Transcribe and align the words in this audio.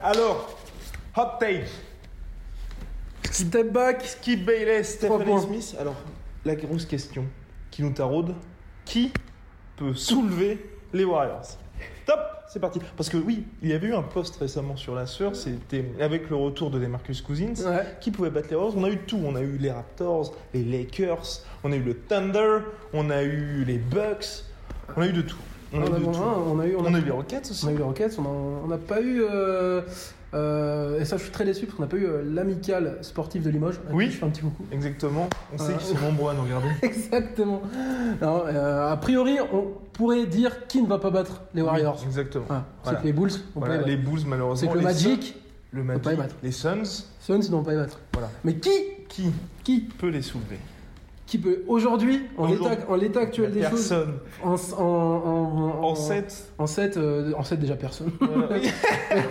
Alors, 0.00 0.58
hot 1.16 1.38
take. 1.40 1.64
Step 3.30 3.72
back. 3.72 4.04
Skip 4.04 4.44
Trois 4.44 4.82
Stephanie. 4.82 5.40
Smith. 5.40 5.76
Alors, 5.80 5.96
la 6.44 6.56
grosse 6.56 6.84
question 6.84 7.24
qui 7.70 7.82
nous 7.82 7.92
taraude 7.92 8.34
qui 8.84 9.10
peut 9.76 9.94
soulever 9.94 10.58
les 10.92 11.04
Warriors? 11.04 11.56
Top, 12.04 12.18
c'est 12.50 12.58
parti. 12.58 12.80
Parce 12.96 13.08
que 13.08 13.16
oui, 13.16 13.44
il 13.62 13.68
y 13.68 13.72
avait 13.72 13.88
eu 13.88 13.94
un 13.94 14.02
post 14.02 14.36
récemment 14.36 14.76
sur 14.76 14.94
la 14.94 15.06
sœur, 15.06 15.36
c'était 15.36 15.84
avec 16.00 16.28
le 16.28 16.36
retour 16.36 16.70
de 16.70 16.78
Demarcus 16.78 17.22
Cousins. 17.22 17.54
Ouais. 17.64 17.86
Qui 18.00 18.10
pouvait 18.10 18.30
battre 18.30 18.48
les 18.50 18.56
Warriors 18.56 18.76
On 18.76 18.84
a 18.84 18.90
eu 18.90 18.98
tout. 18.98 19.20
On 19.24 19.36
a 19.36 19.40
eu 19.40 19.56
les 19.56 19.70
Raptors, 19.70 20.34
les 20.52 20.64
Lakers, 20.64 21.42
on 21.62 21.72
a 21.72 21.76
eu 21.76 21.82
le 21.82 21.94
Thunder, 21.94 22.58
on 22.92 23.10
a 23.10 23.22
eu 23.22 23.64
les 23.64 23.78
Bucks, 23.78 24.44
on 24.96 25.02
a 25.02 25.06
eu 25.06 25.12
de 25.12 25.22
tout. 25.22 25.36
On 25.72 25.80
a, 25.82 25.84
on 25.86 26.58
a 26.60 26.66
eu, 26.66 26.74
On 26.76 26.94
a 26.94 26.98
eu 26.98 27.04
les 27.04 27.10
Rockets 27.10 27.50
aussi. 27.50 27.64
on 27.64 27.68
a 27.68 27.72
eu 27.72 27.76
les 27.76 27.82
Rockets, 27.82 28.18
on 28.18 28.66
n'a 28.66 28.78
pas 28.78 29.00
eu. 29.00 29.22
euh, 29.22 29.82
euh, 30.32 31.00
et 31.00 31.04
ça, 31.04 31.16
je 31.16 31.22
suis 31.24 31.32
très 31.32 31.44
déçu 31.44 31.66
parce 31.66 31.76
qu'on 31.76 31.82
n'a 31.82 31.88
pas 31.88 31.96
eu 31.96 32.06
euh, 32.06 32.22
l'amicale 32.24 32.98
sportive 33.02 33.42
de 33.42 33.50
Limoges. 33.50 33.80
Oui. 33.92 34.06
Je 34.10 34.16
fais 34.18 34.24
un 34.26 34.30
petit 34.30 34.42
coucou. 34.42 34.64
Exactement. 34.72 35.28
On 35.52 35.58
sait 35.58 35.74
qu'ils 35.74 35.96
sont 35.96 36.04
nombreux 36.04 36.30
à 36.30 36.34
nous 36.34 36.42
regarder. 36.42 36.68
Exactement. 36.82 37.62
Non, 38.22 38.42
euh, 38.46 38.92
a 38.92 38.96
priori, 38.96 39.38
on 39.52 39.68
pourrait 39.92 40.26
dire 40.26 40.66
qui 40.68 40.82
ne 40.82 40.86
va 40.88 40.98
pas 40.98 41.10
battre 41.10 41.42
les 41.54 41.62
Warriors. 41.62 41.96
Oui, 42.00 42.06
exactement. 42.06 42.44
Voilà. 42.48 42.64
C'est 42.84 42.96
que 43.02 43.04
les 43.06 43.12
Bulls 43.12 43.30
Voilà, 43.56 43.78
pas 43.78 43.86
les. 43.86 43.96
Bulls, 43.96 44.20
malheureusement. 44.26 44.56
C'est 44.68 44.72
que 44.72 44.78
le 44.78 44.84
Magic, 44.84 45.36
le 45.72 45.82
peut 45.84 45.98
pas 45.98 46.10
les 46.12 46.16
Magic, 46.16 46.18
battre. 46.18 46.36
les 46.44 46.52
Suns, 46.52 47.04
Suns 47.20 47.38
ne 47.38 47.48
vont 47.50 47.62
pas 47.64 47.72
les 47.72 47.76
battre. 47.78 47.98
voilà. 48.12 48.30
Mais 48.44 48.54
qui 48.54 48.70
Qui 49.08 49.32
Qui 49.64 49.80
peut 49.80 50.08
les 50.10 50.22
soulever? 50.22 50.58
Qui 51.30 51.38
peut 51.38 51.62
Aujourd'hui, 51.68 52.22
en 52.36 52.96
l'état 52.96 53.20
actuel 53.20 53.52
des 53.52 53.62
choses, 53.62 53.94
en, 54.42 54.56
en, 54.76 54.82
en, 54.82 55.84
En 55.84 55.94
7. 55.94 56.52
En 56.58 56.66
7, 56.66 56.98
en 57.36 57.44
7 57.44 57.60
déjà 57.60 57.76
personne. 57.76 58.10
Voilà. 58.20 58.56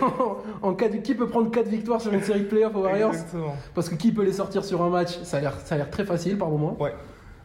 en, 0.62 0.68
en 0.68 0.72
quatre- 0.72 1.02
qui 1.02 1.14
peut 1.14 1.26
prendre 1.26 1.50
4 1.50 1.68
victoires 1.68 2.00
sur 2.00 2.10
une 2.14 2.22
série 2.22 2.40
de 2.40 2.44
playoffs 2.46 2.74
aux 2.74 2.80
Warriors 2.84 3.10
Exactement. 3.12 3.54
Parce 3.74 3.90
que 3.90 3.96
qui 3.96 4.12
peut 4.12 4.24
les 4.24 4.32
sortir 4.32 4.64
sur 4.64 4.80
un 4.80 4.88
match 4.88 5.18
Ça 5.24 5.36
a 5.36 5.40
l'air, 5.42 5.60
ça 5.62 5.74
a 5.74 5.78
l'air 5.78 5.90
très 5.90 6.06
facile 6.06 6.38
par 6.38 6.48
moment. 6.48 6.74
Ouais. 6.80 6.94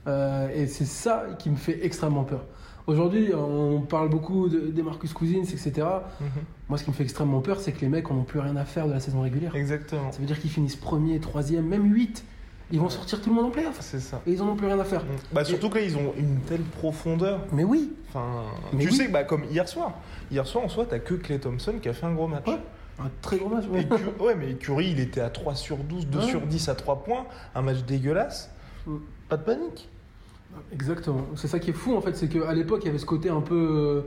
Euh, 0.07 0.47
et 0.55 0.67
c'est 0.67 0.85
ça 0.85 1.25
qui 1.37 1.49
me 1.49 1.57
fait 1.57 1.85
extrêmement 1.85 2.23
peur. 2.23 2.45
Aujourd'hui, 2.87 3.31
on 3.35 3.81
parle 3.81 4.07
beaucoup 4.07 4.47
de, 4.47 4.59
des 4.67 4.83
Marcus 4.83 5.11
Cousins, 5.11 5.41
etc. 5.41 5.71
Mhm. 6.21 6.27
Moi, 6.69 6.77
ce 6.77 6.85
qui 6.85 6.91
me 6.91 6.95
fait 6.95 7.03
extrêmement 7.03 7.41
peur, 7.41 7.59
c'est 7.59 7.73
que 7.73 7.81
les 7.81 7.89
mecs 7.89 8.09
n'ont 8.09 8.23
plus 8.23 8.39
rien 8.39 8.55
à 8.55 8.63
faire 8.63 8.87
de 8.87 8.93
la 8.93 9.01
saison 9.01 9.19
régulière. 9.19 9.53
Exactement. 9.53 10.13
Ça 10.13 10.19
veut 10.19 10.25
dire 10.27 10.39
qu'ils 10.39 10.51
finissent 10.51 10.77
premier, 10.77 11.19
troisième, 11.19 11.65
même 11.65 11.91
8. 11.91 12.23
Ils 12.71 12.79
vont 12.79 12.89
sortir 12.89 13.21
tout 13.21 13.29
le 13.29 13.35
monde 13.35 13.45
en 13.45 13.49
playoff. 13.51 13.77
C'est 13.79 13.99
ça. 13.99 14.21
Et 14.25 14.31
ils 14.31 14.41
en 14.41 14.47
ont 14.49 14.55
plus 14.55 14.65
rien 14.67 14.79
à 14.79 14.83
faire. 14.83 15.03
Bah, 15.31 15.45
surtout 15.45 15.69
que 15.69 15.75
là, 15.75 15.81
ils 15.81 15.95
ont 15.97 16.13
une 16.17 16.39
telle 16.41 16.61
profondeur. 16.61 17.41
Mais 17.51 17.63
oui, 17.63 17.93
Enfin, 18.09 18.43
Mais 18.73 18.83
tu 18.85 18.89
oui. 18.91 18.95
sais, 18.95 19.07
bah, 19.09 19.23
comme 19.23 19.43
hier 19.51 19.67
soir. 19.67 19.93
Hier 20.31 20.45
soir, 20.47 20.63
en 20.63 20.69
soi, 20.69 20.85
t'as 20.89 20.99
que 20.99 21.13
Clay 21.15 21.37
Thompson 21.39 21.73
qui 21.81 21.89
a 21.89 21.93
fait 21.93 22.05
un 22.05 22.13
gros 22.13 22.27
match. 22.27 22.47
Ouais. 22.47 22.57
un 22.99 23.11
très 23.21 23.37
gros 23.37 23.49
match. 23.49 23.65
ouais. 23.67 23.81
Et 23.81 23.87
Cu- 23.87 24.23
ouais, 24.23 24.35
mais 24.35 24.53
Curry, 24.55 24.91
il 24.91 24.99
était 25.01 25.19
à 25.21 25.29
3 25.29 25.53
sur 25.53 25.77
12, 25.77 26.07
2 26.07 26.19
Ouais. 26.19 26.25
sur 26.25 26.41
10 26.41 26.69
à 26.69 26.75
3 26.75 27.03
points. 27.03 27.25
Un 27.53 27.61
match 27.61 27.79
dégueulasse. 27.85 28.49
Mm. 28.87 28.95
Pas 29.29 29.37
de 29.37 29.43
panique. 29.43 29.89
Exactement. 30.71 31.25
C'est 31.35 31.47
ça 31.47 31.59
qui 31.59 31.71
est 31.71 31.73
fou 31.73 31.95
en 31.97 32.01
fait, 32.01 32.15
c'est 32.15 32.29
qu'à 32.29 32.53
l'époque 32.53 32.79
il 32.83 32.85
y 32.85 32.89
avait 32.89 32.97
ce 32.97 33.05
côté 33.05 33.29
un 33.29 33.41
peu 33.41 33.55
euh, 33.55 34.01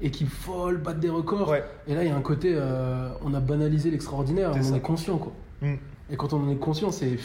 équipe 0.00 0.28
folle, 0.28 0.78
battre 0.78 0.98
des 0.98 1.08
records. 1.10 1.48
Ouais. 1.48 1.62
Et 1.86 1.94
là 1.94 2.02
il 2.02 2.08
y 2.08 2.12
a 2.12 2.16
un 2.16 2.20
côté, 2.22 2.52
euh, 2.56 3.08
on 3.22 3.32
a 3.34 3.40
banalisé 3.40 3.90
l'extraordinaire, 3.90 4.50
on 4.52 4.72
en 4.72 4.74
est 4.74 4.80
conscient 4.80 5.18
quoi. 5.18 5.32
Mm. 5.60 5.74
Et 6.10 6.16
quand 6.16 6.32
on 6.32 6.42
en 6.42 6.50
est 6.50 6.56
conscient, 6.56 6.90
c'est. 6.90 7.18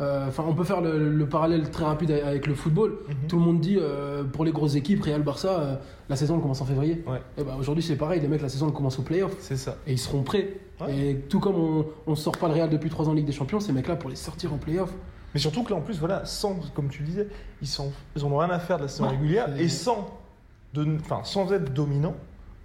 Euh, 0.00 0.28
Enfin, 0.28 0.44
on 0.46 0.54
peut 0.54 0.64
faire 0.64 0.80
le, 0.80 1.10
le 1.10 1.26
parallèle 1.26 1.70
très 1.70 1.84
rapide 1.84 2.10
avec 2.10 2.46
le 2.46 2.54
football. 2.54 2.98
Mhm. 3.08 3.14
Tout 3.28 3.36
le 3.36 3.42
monde 3.42 3.60
dit 3.60 3.76
euh, 3.78 4.24
pour 4.24 4.44
les 4.44 4.52
grosses 4.52 4.74
équipes, 4.74 5.02
Real 5.02 5.22
Barça, 5.22 5.60
euh, 5.60 5.74
la 6.08 6.16
saison 6.16 6.36
elle 6.36 6.42
commence 6.42 6.60
en 6.60 6.66
février. 6.66 7.02
Ouais. 7.06 7.20
Et 7.38 7.44
bah 7.44 7.56
aujourd'hui 7.58 7.82
c'est 7.82 7.96
pareil, 7.96 8.20
les 8.20 8.28
mecs, 8.28 8.42
la 8.42 8.48
saison 8.48 8.66
elle 8.68 8.74
commence 8.74 8.98
au 8.98 9.02
playoff. 9.02 9.34
C'est 9.40 9.56
ça. 9.56 9.76
Et 9.86 9.92
ils 9.92 9.98
seront 9.98 10.22
prêts. 10.22 10.48
Ouais. 10.80 10.96
Et 11.10 11.14
tout 11.16 11.40
comme 11.40 11.56
on, 11.56 11.86
on 12.06 12.14
sort 12.14 12.36
pas 12.38 12.48
le 12.48 12.54
Real 12.54 12.70
depuis 12.70 12.88
3 12.90 13.06
ans 13.08 13.10
en 13.10 13.14
Ligue 13.14 13.26
des 13.26 13.32
Champions, 13.32 13.60
ces 13.60 13.72
mecs-là 13.72 13.96
pour 13.96 14.08
les 14.10 14.16
sortir 14.16 14.52
en 14.54 14.56
playoff. 14.56 14.90
Mais 15.34 15.38
surtout 15.40 15.62
que 15.62 15.70
là, 15.70 15.76
en 15.76 15.80
plus, 15.82 15.98
voilà, 16.00 16.24
sans, 16.24 16.58
comme 16.74 16.88
tu 16.88 17.02
disais, 17.04 17.28
ils, 17.62 17.68
sont, 17.68 17.92
ils 18.16 18.24
en 18.24 18.32
ont 18.32 18.38
rien 18.38 18.50
à 18.50 18.58
faire 18.58 18.78
de 18.78 18.82
la 18.82 18.88
saison 18.88 19.04
Ouais, 19.04 19.10
régulière 19.10 19.48
et 19.60 19.68
sans, 19.68 20.18
de, 20.74 20.84
sans 21.22 21.52
être 21.52 21.72
dominants, 21.72 22.16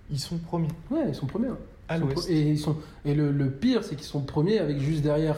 ils 0.10 0.20
sont 0.20 0.38
premiers 0.40 0.70
Ouais, 0.90 1.04
ils 1.10 1.14
sont 1.16 1.28
premiers. 1.28 1.50
hein. 1.50 1.58
à 1.90 1.98
l'ouest. 2.00 2.28
Et, 2.30 2.42
ils 2.42 2.58
sont, 2.58 2.78
et 3.04 3.14
le, 3.14 3.32
le 3.32 3.52
pire, 3.52 3.84
c'est 3.84 3.96
qu'ils 3.96 4.06
sont 4.08 4.22
premiers 4.22 4.58
avec 4.60 4.80
juste 4.80 5.04
derrière 5.04 5.36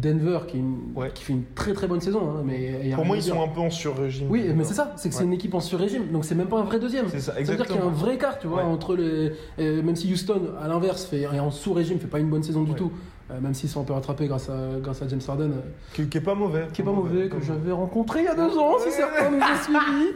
Denver 0.00 0.40
qui, 0.48 0.62
Ouais. 0.94 1.10
fait 1.14 1.32
une 1.32 1.44
très 1.54 1.72
très 1.72 1.86
bonne 1.86 2.00
saison. 2.00 2.20
hein, 2.30 2.42
mais 2.44 2.90
Pour 2.94 3.04
moi, 3.04 3.16
ils 3.16 3.22
sont 3.22 3.42
un 3.42 3.48
peu 3.48 3.60
en 3.60 3.70
sur-régime. 3.70 4.26
Oui, 4.30 4.46
mais 4.54 4.64
c'est 4.64 4.74
ça, 4.74 4.92
c'est 4.96 5.08
que 5.08 5.14
c'est 5.14 5.20
Ouais. 5.20 5.26
une 5.26 5.32
équipe 5.32 5.54
en 5.54 5.60
sur-régime, 5.60 6.08
donc 6.12 6.24
c'est 6.24 6.34
même 6.34 6.48
pas 6.48 6.58
un 6.58 6.64
vrai 6.64 6.78
deuxième. 6.78 7.06
C'est 7.08 7.20
ça, 7.20 7.32
Ça 7.34 7.40
veut 7.40 7.56
dire 7.56 7.66
qu'il 7.66 7.76
y 7.76 7.78
a 7.78 7.84
un 7.84 7.88
vrai 7.88 8.14
écart, 8.16 8.38
tu 8.38 8.46
vois, 8.46 8.58
Ouais. 8.58 8.64
entre 8.64 8.94
les. 8.96 9.32
euh, 9.58 9.82
même 9.82 9.96
si 9.96 10.12
Houston, 10.12 10.40
à 10.62 10.68
l'inverse, 10.68 11.04
fait, 11.04 11.20
est 11.22 11.40
en 11.40 11.50
sous-régime, 11.50 11.98
fait 11.98 12.06
pas 12.06 12.18
une 12.18 12.30
bonne 12.30 12.42
saison 12.42 12.62
du 12.64 12.74
tout, 12.74 12.92
euh, 13.30 13.40
même 13.40 13.54
s'ils 13.54 13.68
sont 13.68 13.80
un 13.80 13.84
peu 13.84 13.92
rattrapés 13.92 14.26
grâce 14.26 14.48
à, 14.50 14.78
grâce 14.82 15.02
à 15.02 15.08
James 15.08 15.20
Harden, 15.26 15.50
euh, 15.52 15.60
Qui, 15.94 16.08
qui 16.08 16.18
est 16.18 16.20
pas 16.20 16.34
mauvais. 16.34 16.66
qui 16.72 16.82
est 16.82 16.84
pas 16.84 16.92
mauvais, 16.92 17.28
que 17.28 17.40
j'avais 17.42 17.72
rencontré 17.72 18.20
il 18.20 18.24
y 18.26 18.28
a 18.28 18.34
deux 18.34 18.56
ans, 18.58 18.74
si 18.78 18.90
certains 18.90 19.30
nous 19.30 19.38
ont 19.38 19.62
suivis. 19.62 20.12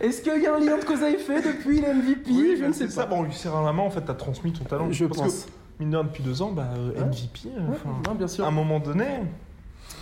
Est-ce 0.00 0.20
qu'il 0.22 0.42
y 0.42 0.46
a 0.46 0.54
un 0.54 0.60
lien 0.60 0.76
de 0.78 0.84
cause 0.84 1.02
à 1.02 1.10
effet 1.10 1.40
depuis 1.40 1.80
l'MVP 1.80 2.30
Oui, 2.30 2.54
Je 2.56 2.62
bah, 2.62 2.68
ne 2.68 2.72
sais 2.72 2.84
pas. 2.86 2.90
ça. 2.90 3.06
Bon, 3.06 3.20
on 3.20 3.22
lui 3.22 3.32
serre 3.32 3.62
la 3.62 3.72
main, 3.72 3.82
en 3.82 3.90
fait, 3.90 4.02
t'as 4.02 4.12
transmis 4.14 4.52
ton 4.52 4.64
talent. 4.64 4.88
Je 4.90 5.06
pense. 5.06 5.44
que, 5.44 5.50
mine 5.80 5.90
depuis 5.90 6.22
deux 6.22 6.42
ans, 6.42 6.52
bah, 6.52 6.68
euh. 6.76 7.04
MVP, 7.06 7.48
euh, 7.56 7.70
Ouais, 7.70 7.76
non, 8.06 8.14
bien 8.14 8.26
sûr. 8.28 8.44
à 8.44 8.48
un 8.48 8.52
moment 8.52 8.80
donné, 8.80 9.04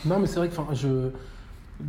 Non, 0.05 0.19
mais 0.19 0.27
c'est 0.27 0.39
vrai 0.39 0.49
que 0.49 0.55
je. 0.75 1.11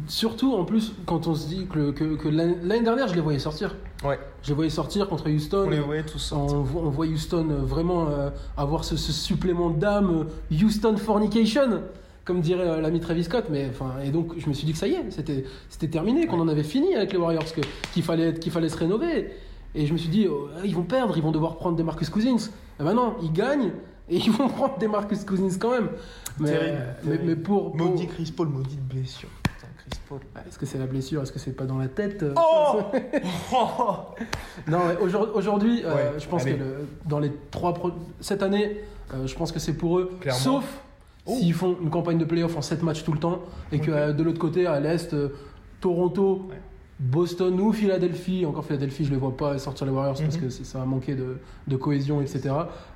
Surtout 0.08 0.54
en 0.56 0.66
plus, 0.66 0.94
quand 1.06 1.28
on 1.28 1.34
se 1.36 1.48
dit 1.48 1.66
que, 1.72 1.92
que, 1.92 2.16
que 2.16 2.28
l'année 2.28 2.84
dernière, 2.84 3.08
je 3.08 3.16
les 3.16 3.22
voyais 3.22 3.40
sortir. 3.40 3.74
ouais, 4.04 4.20
Je 4.44 4.50
les 4.50 4.54
voyais 4.56 4.70
sortir 4.70 5.08
contre 5.08 5.30
Houston. 5.30 5.64
on 5.68 5.70
les 5.70 5.80
voyait 5.80 6.04
tous 6.04 6.32
On, 6.34 6.48
sortir. 6.50 6.58
vo- 6.58 6.82
on 6.84 6.90
voit 6.90 7.06
Houston 7.06 7.48
euh, 7.50 7.62
vraiment 7.64 8.08
euh, 8.10 8.30
avoir 8.58 8.84
ce, 8.84 8.98
ce 8.98 9.14
supplément 9.14 9.70
d'âme, 9.70 10.26
euh, 10.52 10.56
Houston 10.66 10.98
Fornication, 10.98 11.84
comme 12.26 12.42
dirait 12.42 12.68
euh, 12.68 12.82
l'ami 12.82 13.00
Travis 13.00 13.24
Scott. 13.24 13.46
Mais, 13.50 13.68
enfin, 13.70 13.94
et 14.04 14.10
donc, 14.12 14.34
je 14.38 14.50
me 14.50 14.54
suis 14.54 14.66
dit 14.66 14.74
que 14.74 14.78
ça 14.78 14.88
y 14.90 14.94
est, 14.96 15.10
c'était 15.10 15.46
c'était 15.70 15.88
terminé, 15.88 16.28
qu'on 16.28 16.42
en 16.42 16.50
avait 16.50 16.64
fini 16.64 16.94
avec 16.94 17.14
les 17.14 17.18
Warriors, 17.18 17.46
qu'il 17.94 18.04
fallait, 18.04 18.34
qu'il 18.34 18.52
fallait 18.52 18.68
se 18.70 18.78
rénover. 18.78 19.30
Et 19.74 19.86
je 19.86 19.94
me 19.94 19.98
suis 19.98 20.10
dit, 20.10 20.28
oh, 20.30 20.50
ils 20.66 20.76
vont 20.76 20.84
perdre, 20.84 21.16
ils 21.16 21.24
vont 21.24 21.32
devoir 21.32 21.56
prendre 21.56 21.78
des 21.78 21.84
Marcus 21.84 22.10
Cousins. 22.10 22.50
Et 22.80 22.84
ben 22.84 22.94
non, 22.94 23.16
ils 23.22 23.32
gagnent 23.34 23.72
et 24.10 24.18
ils 24.18 24.32
vont 24.32 24.48
prendre 24.50 24.78
des 24.78 24.88
Marcus 24.88 25.24
Cousins 25.24 25.58
quand 25.60 25.72
même. 25.72 25.90
Mais, 26.40 26.52
Terrible, 26.52 26.78
mais, 27.04 27.10
terrible. 27.12 27.24
mais 27.30 27.36
pour. 27.36 27.72
pour- 27.74 27.88
Maudit 27.90 28.08
Chris 28.08 28.34
Paul, 28.36 28.48
maudite 28.50 28.82
blessure. 28.88 29.30
Putain, 29.44 29.68
Chris 29.78 30.00
Paul. 30.08 30.20
Est-ce 30.48 30.60
que 30.60 30.66
c'est 30.66 30.78
la 30.78 30.86
blessure? 30.86 31.22
Est-ce 31.24 31.32
que 31.32 31.40
c'est 31.40 31.52
pas 31.56 31.66
dans 31.66 31.78
la 31.80 31.88
tête? 31.88 32.24
Oh 32.36 32.82
Non, 34.68 34.80
aujourd'hui, 35.34 35.84
euh, 35.86 36.20
je 36.20 36.28
pense 36.28 36.44
allez. 36.44 36.54
que 36.56 36.60
le- 36.60 36.88
dans 37.06 37.20
les 37.20 37.32
trois 37.52 37.74
pro- 37.74 37.92
cette 38.20 38.44
année, 38.44 38.82
euh, 39.14 39.26
je 39.28 39.36
pense 39.36 39.52
que 39.52 39.60
c'est 39.60 39.74
pour 39.74 40.00
eux. 40.00 40.12
Clairement. 40.22 40.40
Sauf 40.40 40.82
Oh. 41.30 41.36
s'ils 41.38 41.54
font 41.54 41.76
une 41.82 41.90
campagne 41.90 42.18
de 42.18 42.24
playoff 42.24 42.56
en 42.56 42.62
7 42.62 42.84
matchs 42.84 43.04
tout 43.04 43.12
le 43.12 43.20
temps 43.20 43.42
et 43.74 43.80
que 43.82 43.92
euh, 43.92 44.14
de 44.14 44.24
l'autre 44.24 44.40
côté, 44.40 44.66
à 44.66 44.80
l'est, 44.80 45.14
euh, 45.14 45.36
Toronto, 45.82 46.46
Ouais. 46.50 46.56
Boston 47.00 47.60
ou 47.60 47.72
Philadelphie, 47.74 48.46
encore 48.46 48.66
Philadelphie, 48.66 49.06
je 49.06 49.12
les 49.12 49.18
vois 49.18 49.36
pas 49.38 49.60
sortir 49.60 49.86
les 49.86 49.92
Warriors 49.92 50.20
parce 50.20 50.36
Mhm. 50.38 50.42
que 50.42 50.50
ça 50.50 50.80
va 50.80 50.86
manquer 50.86 51.14
de, 51.14 51.38
de 51.68 51.76
cohésion, 51.76 52.22
etc. 52.22 52.50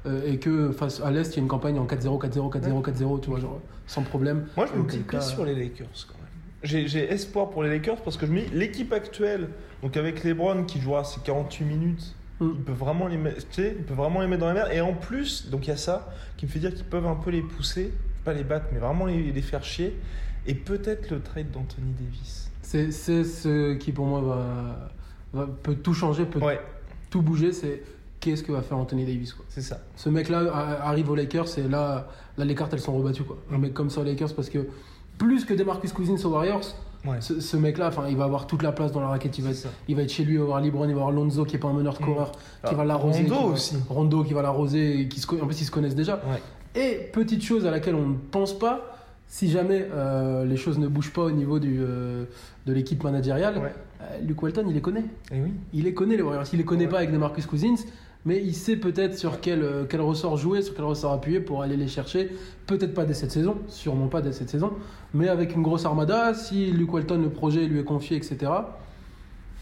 Euh, 0.08 0.22
et 0.26 0.38
que 0.38 0.72
face 0.72 1.02
à 1.02 1.12
l'est, 1.12 1.32
il 1.34 1.36
y 1.36 1.40
a 1.40 1.42
une 1.44 1.48
campagne 1.48 1.78
en 1.78 1.86
4-0, 1.86 2.18
4-0, 2.18 2.50
4-0, 2.50 2.82
4-0, 2.82 3.20
tu 3.20 3.30
vois, 3.30 3.40
genre 3.40 3.60
sans 3.86 4.02
problème. 4.02 4.48
Moi, 4.58 4.66
je 4.74 4.80
me 4.80 4.88
dis 4.90 4.98
plus 4.98 5.18
cas- 5.18 5.22
sur 5.22 5.46
les 5.46 5.54
Lakers 5.54 5.88
quand 6.08 6.16
même. 6.18 6.88
J'ai 6.88 7.12
espoir 7.12 7.50
pour 7.52 7.62
les 7.64 7.70
Lakers 7.70 8.02
parce 8.02 8.18
que 8.18 8.26
je 8.26 8.32
me 8.32 8.42
dis, 8.42 8.48
l'équipe 8.54 8.92
actuelle, 8.94 9.50
donc 9.84 9.96
avec 9.98 10.24
LeBron 10.24 10.64
qui 10.64 10.80
jouera 10.82 11.04
ses 11.04 11.20
48 11.22 11.66
minutes, 11.66 12.16
Mm. 12.40 12.50
il 12.56 12.64
peut 12.64 12.72
vraiment 12.74 13.08
les 13.08 13.18
mettre, 13.18 13.38
tu 13.50 13.62
sais, 13.62 13.76
il 13.78 13.84
peut 13.84 13.94
vraiment 13.94 14.22
les 14.22 14.28
mettre 14.28 14.42
dans 14.42 14.48
la 14.48 14.54
mer. 14.56 14.72
Et 14.74 14.82
en 14.82 14.94
plus, 14.94 15.48
donc 15.52 15.68
il 15.68 15.70
y 15.70 15.74
a 15.74 15.78
ça 15.78 16.12
qui 16.38 16.48
me 16.48 16.52
fait 16.52 16.58
dire 16.60 16.74
qu'ils 16.74 16.86
peuvent 16.86 17.06
un 17.06 17.14
peu 17.16 17.30
les 17.30 17.42
pousser, 17.44 17.94
pas 18.26 18.34
les 18.34 18.44
battre, 18.44 18.66
mais 18.74 18.80
vraiment 18.80 19.06
les, 19.06 19.32
les 19.32 19.42
faire 19.44 19.64
chier. 19.64 19.96
Et 20.48 20.56
peut-être 20.56 21.10
le 21.12 21.22
trade 21.22 21.52
d'Anthony 21.52 21.94
Davis. 22.00 22.50
C'est 22.62 22.92
ce 22.92 23.74
qui 23.74 23.92
pour 23.92 24.06
moi 24.06 24.22
va, 24.22 24.90
va- 25.34 25.48
peut 25.62 25.76
tout 25.76 25.94
changer, 25.94 26.26
peut 26.26 26.40
Ouais, 26.40 26.60
tout 27.10 27.22
bouger. 27.22 27.52
C'est 27.52 27.84
qu'est-ce 28.20 28.44
que 28.44 28.52
va 28.52 28.62
faire 28.62 28.78
Anthony 28.78 29.06
Davis 29.06 29.34
quoi. 29.34 29.46
C'est 29.50 29.62
ça. 29.62 29.80
Ce 29.96 30.10
mec-là 30.10 30.52
arrive 30.84 31.10
aux 31.10 31.16
Lakers 31.16 31.58
et 31.58 31.64
là, 31.68 32.08
là 32.38 32.46
les 32.46 32.56
cartes 32.56 32.74
elles 32.74 32.80
sont 32.80 32.96
rebattues 32.98 33.24
quoi. 33.24 33.38
Un 33.52 33.58
mec 33.58 33.74
comme 33.74 33.90
ça 33.90 34.02
aux 34.02 34.04
Lakers 34.04 34.34
parce 34.36 34.50
que 34.50 34.68
plus 35.18 35.44
que 35.46 35.54
Demarcus 35.54 35.92
Cousins 35.94 36.16
aux 36.24 36.30
Warriors, 36.34 36.76
Ouais. 37.04 37.18
ce, 37.20 37.40
ce 37.40 37.58
mec-là, 37.58 37.88
enfin, 37.88 38.04
il 38.10 38.16
va 38.16 38.26
avoir 38.26 38.46
toute 38.46 38.62
la 38.62 38.72
place 38.72 38.92
dans 38.92 39.00
la 39.02 39.08
raquette. 39.08 39.36
Il 39.40 39.44
va, 39.44 39.50
être, 39.50 39.68
il 39.88 39.96
va 39.96 40.04
être 40.04 40.12
chez 40.12 40.24
lui, 40.24 40.34
il 40.34 40.38
va 40.38 40.44
avoir 40.44 40.62
LeBron, 40.62 40.84
il 40.88 40.94
va 40.94 41.02
avoir 41.02 41.12
Lonzo 41.12 41.46
qui 41.46 41.56
est 41.56 41.60
pas 41.60 41.68
un 41.70 41.74
meneur 41.74 41.96
scoreur, 41.96 42.32
qui 42.32 42.38
Ah, 42.64 42.74
va 42.76 42.86
l'arroser. 42.86 43.24
Rondo 43.24 43.36
va- 43.36 43.54
aussi. 43.54 43.76
Rondo 43.90 44.24
qui 44.24 44.34
va 44.34 44.44
l'arroser, 44.44 45.08
qui 45.10 45.20
se, 45.20 45.26
en 45.42 45.48
plus 45.48 45.60
ils 45.62 45.66
se 45.66 45.72
connaissent 45.72 45.96
déjà. 45.96 46.22
Ouais. 46.28 46.80
Et 46.80 47.10
petite 47.12 47.42
chose 47.44 47.66
à 47.66 47.72
laquelle 47.72 47.96
on 47.96 48.08
ne 48.10 48.16
pense 48.16 48.54
pas, 48.58 49.01
si 49.34 49.50
jamais 49.50 49.88
euh, 49.94 50.44
les 50.44 50.58
choses 50.58 50.78
ne 50.78 50.88
bougent 50.90 51.14
pas 51.14 51.22
au 51.24 51.32
niveau 51.32 51.58
du, 51.58 51.78
euh, 51.80 52.26
de 52.66 52.74
l'équipe 52.74 53.02
managériale, 53.02 53.58
Ouais. 53.60 53.74
euh, 54.02 54.18
Luke 54.28 54.44
Walton 54.44 54.66
il 54.68 54.74
les 54.74 54.82
connaît. 54.82 55.06
Et 55.32 55.40
oui. 55.42 55.54
Il 55.74 55.86
les 55.86 55.94
connaît 55.94 56.18
les 56.18 56.22
Warriors. 56.22 56.44
Il 56.52 56.58
les 56.58 56.66
connaît 56.66 56.84
Ouais. 56.84 56.90
pas 56.92 56.98
avec 56.98 57.14
Demarcus 57.14 57.46
Cousins, 57.46 57.76
mais 58.26 58.42
il 58.44 58.54
sait 58.54 58.76
peut-être 58.76 59.18
sur 59.18 59.40
quel, 59.40 59.64
euh, 59.64 59.86
quel 59.88 60.02
ressort 60.02 60.36
jouer, 60.36 60.62
sur 60.62 60.76
quel 60.76 60.84
ressort 60.84 61.14
appuyer 61.14 61.40
pour 61.40 61.62
aller 61.62 61.78
les 61.78 61.88
chercher. 61.88 62.30
Peut-être 62.68 62.94
pas 62.94 63.06
dès 63.06 63.14
cette 63.14 63.32
saison, 63.32 63.56
sûrement 63.70 64.08
pas 64.10 64.22
dès 64.22 64.34
cette 64.34 64.50
saison, 64.50 64.74
mais 65.14 65.30
avec 65.30 65.56
une 65.56 65.62
grosse 65.62 65.86
armada, 65.86 66.34
si 66.34 66.70
Luke 66.70 66.92
Walton, 66.92 67.22
le 67.22 67.30
projet 67.30 67.66
lui 67.68 67.80
est 67.80 67.86
confié, 67.86 68.18
etc. 68.18 68.52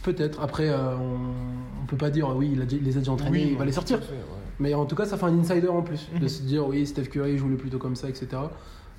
Peut-être. 0.01 0.42
Après, 0.42 0.74
on, 0.74 1.83
on 1.83 1.86
peut 1.86 1.98
pas 1.98 2.10
dire 2.10 2.33
oui, 2.36 2.50
il, 2.54 2.62
a, 2.62 2.66
déjà- 2.66 2.77
il 2.77 2.83
les 2.86 2.95
a 2.98 3.00
déjà 3.01 3.12
entraînés, 3.12 3.50
il 3.51 3.57
va 3.57 3.66
les 3.66 3.71
sortir. 3.71 4.00
fait, 4.00 4.13
ouais. 4.13 4.19
Mais 4.60 4.74
en 4.74 4.86
tout 4.86 4.95
cas, 4.95 5.06
ça 5.06 5.16
fait 5.18 5.25
un 5.25 5.38
insider 5.38 5.68
en 5.68 5.81
plus 5.83 6.10
de 6.19 6.27
se 6.36 6.42
dire 6.42 6.66
oui, 6.68 6.88
Steph 6.88 7.04
Curry 7.04 7.38
joue 7.38 7.50
le 7.50 7.56
plutôt 7.57 7.77
comme 7.77 7.95
ça, 7.95 8.10
etc. 8.10 8.27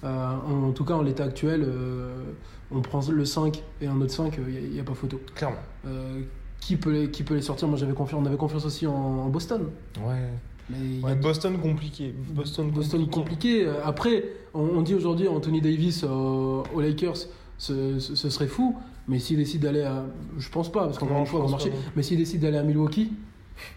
Euh, 0.04 0.26
en, 0.48 0.68
en 0.68 0.72
tout 0.72 0.84
cas, 0.84 0.94
en 0.94 1.02
l'état 1.02 1.24
actuel, 1.24 1.64
euh, 1.66 2.24
on 2.70 2.80
prend 2.80 3.00
le 3.10 3.24
5 3.24 3.62
et 3.82 3.86
un 3.86 4.00
autre 4.00 4.12
5, 4.12 4.38
il 4.48 4.70
n'y 4.70 4.80
a, 4.80 4.82
pas 4.82 4.94
photo. 4.94 5.20
Clairement. 5.34 5.56
Euh, 5.86 6.20
qui, 6.60 6.76
peut 6.76 6.90
les, 6.92 7.10
qui 7.10 7.22
peut 7.22 7.34
les 7.34 7.42
sortir? 7.42 7.68
Moi, 7.68 7.76
j'avais 7.78 7.92
confiance, 7.92 8.20
on 8.22 8.26
avait 8.26 8.36
confiance 8.36 8.64
aussi 8.64 8.86
en, 8.86 8.92
en 8.94 9.28
Boston. 9.28 9.62
Ouais. 10.06 10.28
Mais 10.70 10.76
a 11.02 11.06
Ouais, 11.08 11.14
Boston 11.16 11.58
compliqué. 11.58 12.14
Boston, 12.30 12.70
Boston 12.70 13.08
compliqué. 13.08 13.66
Euh, 13.66 13.74
Après, 13.84 14.24
on, 14.54 14.60
on 14.60 14.82
dit 14.82 14.94
aujourd'hui 14.94 15.26
Anthony 15.28 15.60
Davis 15.60 16.04
euh, 16.04 16.62
aux 16.74 16.80
Lakers, 16.80 17.16
ce, 17.58 17.98
ce- 17.98 18.14
ce 18.14 18.30
serait 18.30 18.46
fou. 18.46 18.76
Mais 19.08 19.18
s'il 19.18 19.38
décide 19.38 19.62
d'aller 19.62 19.82
à. 19.82 20.04
Je 20.38 20.48
pense 20.50 20.70
pas, 20.70 20.84
parce 20.84 20.96
qu'encore 20.98 21.18
une 21.18 21.26
fois, 21.26 21.44
on 21.44 21.48
non 21.50 21.58
Mais 21.96 22.02
s'il 22.04 22.18
décide 22.18 22.40
d'aller 22.42 22.58
à 22.58 22.62
Milwaukee, 22.62 23.12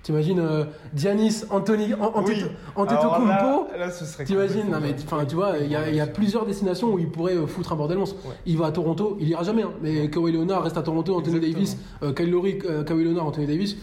t'imagines 0.03 0.39
euh, 0.39 0.65
Giannis, 0.95 1.43
Anthony, 1.49 1.93
An- 1.93 2.11
Ante- 2.15 2.27
Oui. 2.29 2.43
Antetokounmpo 2.75 3.31
Alors 3.31 3.67
là, 3.77 3.91
ce 3.91 4.05
serait 4.05 4.23
T'imagines 4.25 4.69
Non 4.71 4.79
mais 4.81 4.93
enfin 5.03 5.25
tu 5.25 5.35
vois, 5.35 5.57
il 5.59 5.71
y, 5.71 5.75
a- 5.75 5.89
il 5.89 5.95
y 5.95 5.99
a 6.01 6.07
plusieurs 6.07 6.45
destinations 6.45 6.93
où 6.93 6.99
il 6.99 7.09
pourrait 7.09 7.35
euh, 7.35 7.47
foutre 7.47 7.73
un 7.73 7.75
bordel 7.75 7.97
monstre. 7.97 8.15
Ouais. 8.25 8.35
Il 8.45 8.57
va 8.57 8.67
à 8.67 8.71
Toronto, 8.71 9.17
il 9.19 9.29
ira 9.29 9.43
jamais. 9.43 9.63
hein. 9.63 9.71
Mais 9.81 10.09
Kawhi 10.09 10.31
Leonard 10.31 10.63
reste 10.63 10.77
à 10.77 10.81
Toronto, 10.83 11.15
Anthony 11.15 11.35
Exactement. 11.37 11.53
Davis, 11.53 11.77
euh, 12.03 12.13
Kyle 12.13 12.31
Lowry, 12.31 12.59
euh, 12.65 12.83
Kawhi 12.83 13.03
Leonard, 13.03 13.27
Anthony 13.27 13.47
Davis. 13.47 13.77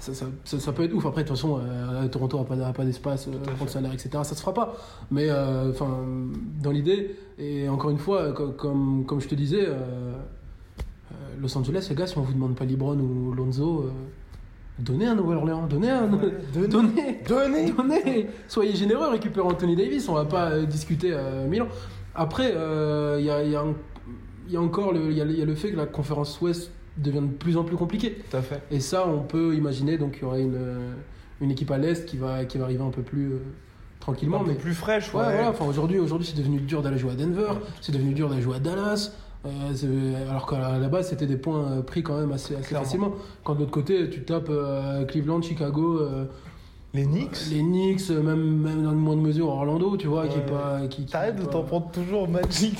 Ça, 0.00 0.12
ça, 0.12 0.26
ça- 0.44 0.58
ça 0.58 0.72
peut 0.72 0.82
être 0.82 0.92
ouf. 0.92 1.06
Après, 1.06 1.22
de 1.22 1.28
toute 1.28 1.36
façon, 1.36 1.60
euh, 1.60 2.08
Toronto 2.08 2.38
n'a 2.38 2.44
pas, 2.44 2.72
pas 2.72 2.84
d'espace, 2.84 3.28
euh, 3.28 3.32
pour 3.56 3.66
le 3.66 3.70
salaire, 3.70 3.92
etc. 3.92 4.10
Ça 4.24 4.34
se 4.34 4.40
fera 4.40 4.52
pas. 4.52 4.74
Mais 5.12 5.26
euh, 5.30 5.70
enfin, 5.70 5.88
dans 6.60 6.72
l'idée, 6.72 7.14
et 7.38 7.68
encore 7.68 7.90
une 7.90 7.98
fois, 7.98 8.32
co- 8.32 8.48
comme, 8.50 9.04
comme 9.06 9.20
je 9.20 9.28
te 9.28 9.36
disais, 9.36 9.68
Los 11.40 11.56
Angeles, 11.56 11.86
les 11.90 11.94
gars, 11.96 12.06
si 12.06 12.16
on 12.18 12.22
vous 12.22 12.32
demande 12.32 12.54
pas 12.56 12.64
LeBron 12.64 12.98
ou 12.98 13.32
Lonzo, 13.34 13.86
donnez 14.78 15.06
un 15.06 15.14
Nouvelle-Orléans, 15.14 15.66
donnez 15.66 15.90
un. 15.90 16.12
Ouais, 16.12 16.32
donnez. 16.52 16.68
donnez. 16.68 17.20
Donnez 17.28 17.72
Donnez, 17.72 18.26
soyez 18.48 18.74
généreux, 18.74 19.08
récupérez 19.10 19.46
Anthony 19.46 19.76
Davis, 19.76 20.08
on 20.08 20.14
va 20.14 20.24
pas 20.24 20.50
euh, 20.50 20.64
discuter 20.66 21.10
euh, 21.12 21.46
Milan. 21.46 21.68
Après, 22.14 22.52
euh, 22.54 23.16
il 23.20 23.26
y, 23.26 23.30
a, 23.30 23.42
il 23.42 23.50
y 23.50 23.56
a 23.56 23.60
un- 23.60 23.74
il 24.46 24.52
y 24.52 24.56
a 24.56 24.60
encore 24.60 24.92
le, 24.92 25.10
il 25.10 25.16
y 25.16 25.20
a, 25.20 25.24
le- 25.24 25.32
il 25.32 25.38
y 25.38 25.42
a 25.42 25.46
le 25.46 25.54
fait 25.54 25.70
que 25.72 25.76
la 25.76 25.86
conférence 25.86 26.40
Ouest 26.40 26.70
devient 26.98 27.20
de 27.22 27.26
plus 27.32 27.56
en 27.56 27.64
plus 27.64 27.76
compliquée. 27.76 28.22
Tout 28.30 28.36
à 28.36 28.42
fait. 28.42 28.62
Et 28.70 28.78
ça, 28.80 29.06
on 29.08 29.20
peut 29.20 29.54
imaginer 29.54 29.96
donc 29.98 30.12
qu'il 30.12 30.22
y 30.22 30.26
aurait 30.26 30.42
une, 30.42 30.58
une 31.40 31.50
équipe 31.50 31.70
à 31.70 31.78
l'Est 31.78 32.04
qui 32.06 32.16
va, 32.18 32.44
qui 32.44 32.58
va 32.58 32.64
arriver 32.64 32.82
un 32.84 32.90
peu 32.90 33.02
plus 33.02 33.32
euh, 33.32 33.38
tranquillement. 34.00 34.42
un 34.42 34.44
peu 34.44 34.50
mais 34.50 34.54
plus 34.56 34.74
fraîche, 34.74 35.12
Ouais, 35.14 35.20
ouais. 35.20 35.32
voilà. 35.32 35.50
Enfin, 35.50 35.64
aujourd'hui, 35.64 35.98
aujourd'hui, 35.98 36.28
c'est 36.30 36.36
devenu 36.38 36.60
dur 36.60 36.82
d'aller 36.82 36.98
jouer 36.98 37.12
à 37.12 37.14
Denver, 37.16 37.52
c'est 37.80 37.92
devenu 37.92 38.12
dur 38.12 38.28
d'aller 38.28 38.42
jouer 38.42 38.56
à 38.56 38.60
Dallas. 38.60 39.12
Euh, 39.46 40.30
alors 40.30 40.46
qu'à 40.46 40.78
la 40.78 40.88
base, 40.88 41.08
c'était 41.08 41.26
des 41.26 41.36
points 41.36 41.64
euh, 41.70 41.82
pris 41.82 42.02
quand 42.02 42.18
même 42.18 42.32
assez, 42.32 42.54
facilement. 42.54 43.12
Quand 43.42 43.54
de 43.54 43.60
l'autre 43.60 43.70
côté, 43.70 44.08
tu 44.10 44.22
tapes 44.24 44.48
euh, 44.50 45.04
Cleveland, 45.04 45.42
Chicago, 45.42 45.98
euh, 46.00 46.24
Les 46.94 47.04
Knicks. 47.04 47.50
les 47.50 47.60
Knicks, 47.60 48.08
même, 48.10 48.56
même 48.62 48.82
dans 48.84 48.92
une 48.92 48.98
moindre 48.98 49.22
mesure 49.22 49.48
Orlando, 49.48 49.96
tu 49.96 50.06
vois, 50.06 50.26
qui 50.28 50.38
est 50.38 50.46
pas. 50.46 50.80
Qui, 50.88 51.04
qui- 51.04 51.12
T'arrêtes 51.12 51.36
de 51.36 51.44
t'en 51.44 51.62
prendre 51.62 51.90
toujours 51.90 52.28
Magic. 52.28 52.78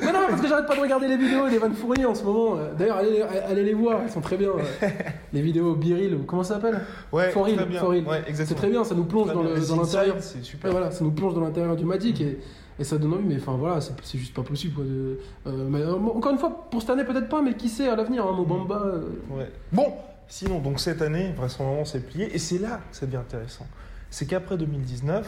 Mais 0.00 0.12
non, 0.12 0.20
parce 0.28 0.40
que 0.40 0.48
j'arrête 0.48 0.66
pas 0.66 0.74
de 0.76 0.80
regarder 0.80 1.06
les 1.08 1.16
vidéos 1.16 1.48
d'Evan 1.48 1.72
Fournier 1.72 2.06
en 2.06 2.14
ce 2.14 2.24
moment. 2.24 2.56
D'ailleurs, 2.78 2.96
allez, 2.96 3.22
allez 3.48 3.64
les 3.64 3.74
voir, 3.74 4.00
elles 4.02 4.10
sont 4.10 4.20
très 4.20 4.36
bien. 4.36 4.50
les 5.32 5.40
vidéos 5.42 5.74
Biril, 5.74 6.18
comment 6.26 6.42
ça 6.42 6.54
s'appelle 6.54 6.80
Ouais, 7.12 7.30
For 7.30 7.44
Real. 7.46 7.68
Ouais, 8.06 8.22
C'est 8.32 8.54
très 8.54 8.70
bien, 8.70 8.82
ça 8.84 8.94
nous 8.94 9.04
plonge 9.04 9.26
Très 9.28 9.36
dans 9.36 9.42
l'intérieur. 9.76 10.16
C'est 10.20 10.42
super. 10.42 10.68
Ouais, 10.70 10.72
voilà, 10.72 10.90
ça 10.90 11.04
nous 11.04 11.12
plonge 11.12 11.34
dans 11.34 11.42
l'intérieur 11.42 11.76
du 11.76 11.84
Magic 11.84 12.20
et, 12.20 12.38
et 12.82 12.84
ça 12.84 12.98
donne 12.98 13.14
envie, 13.14 13.24
mais 13.24 13.36
enfin 13.36 13.56
voilà, 13.56 13.80
c'est 13.80 14.18
juste 14.18 14.34
pas 14.34 14.42
possible. 14.42 14.74
Quoi, 14.74 14.84
de- 14.84 15.18
euh, 15.46 15.66
mais, 15.70 15.80
euh, 15.80 15.94
encore 15.94 16.32
une 16.32 16.38
fois, 16.38 16.66
pour 16.70 16.80
cette 16.80 16.90
année 16.90 17.04
peut-être 17.04 17.28
pas, 17.28 17.40
mais 17.40 17.54
qui 17.54 17.68
sait 17.68 17.88
à 17.88 17.96
l'avenir, 17.96 18.26
hein, 18.26 18.32
Mobamba. 18.32 18.82
euh, 18.84 19.02
Ouais. 19.30 19.50
Bon, 19.72 19.94
sinon, 20.28 20.58
donc 20.58 20.80
cette 20.80 21.00
année, 21.00 21.32
vraisemblablement, 21.36 21.84
c'est 21.84 22.00
plié. 22.06 22.34
Et 22.34 22.38
c'est 22.38 22.58
là 22.58 22.80
que 22.90 22.96
ça 22.96 23.06
devient 23.06 23.16
intéressant. 23.18 23.66
C'est 24.10 24.26
qu'après 24.26 24.58
2019, 24.58 25.26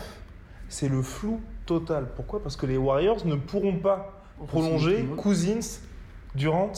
c'est 0.69 0.89
le 0.89 1.01
flou 1.03 1.41
total. 1.67 2.09
Pourquoi? 2.17 2.43
Parce 2.43 2.57
que 2.57 2.67
les 2.67 2.77
Warriors 2.77 3.25
ne 3.25 3.37
pourront 3.37 3.77
pas 3.79 4.21
prolonger 4.49 5.05
Cousins, 5.17 5.79
Durant, 6.35 6.73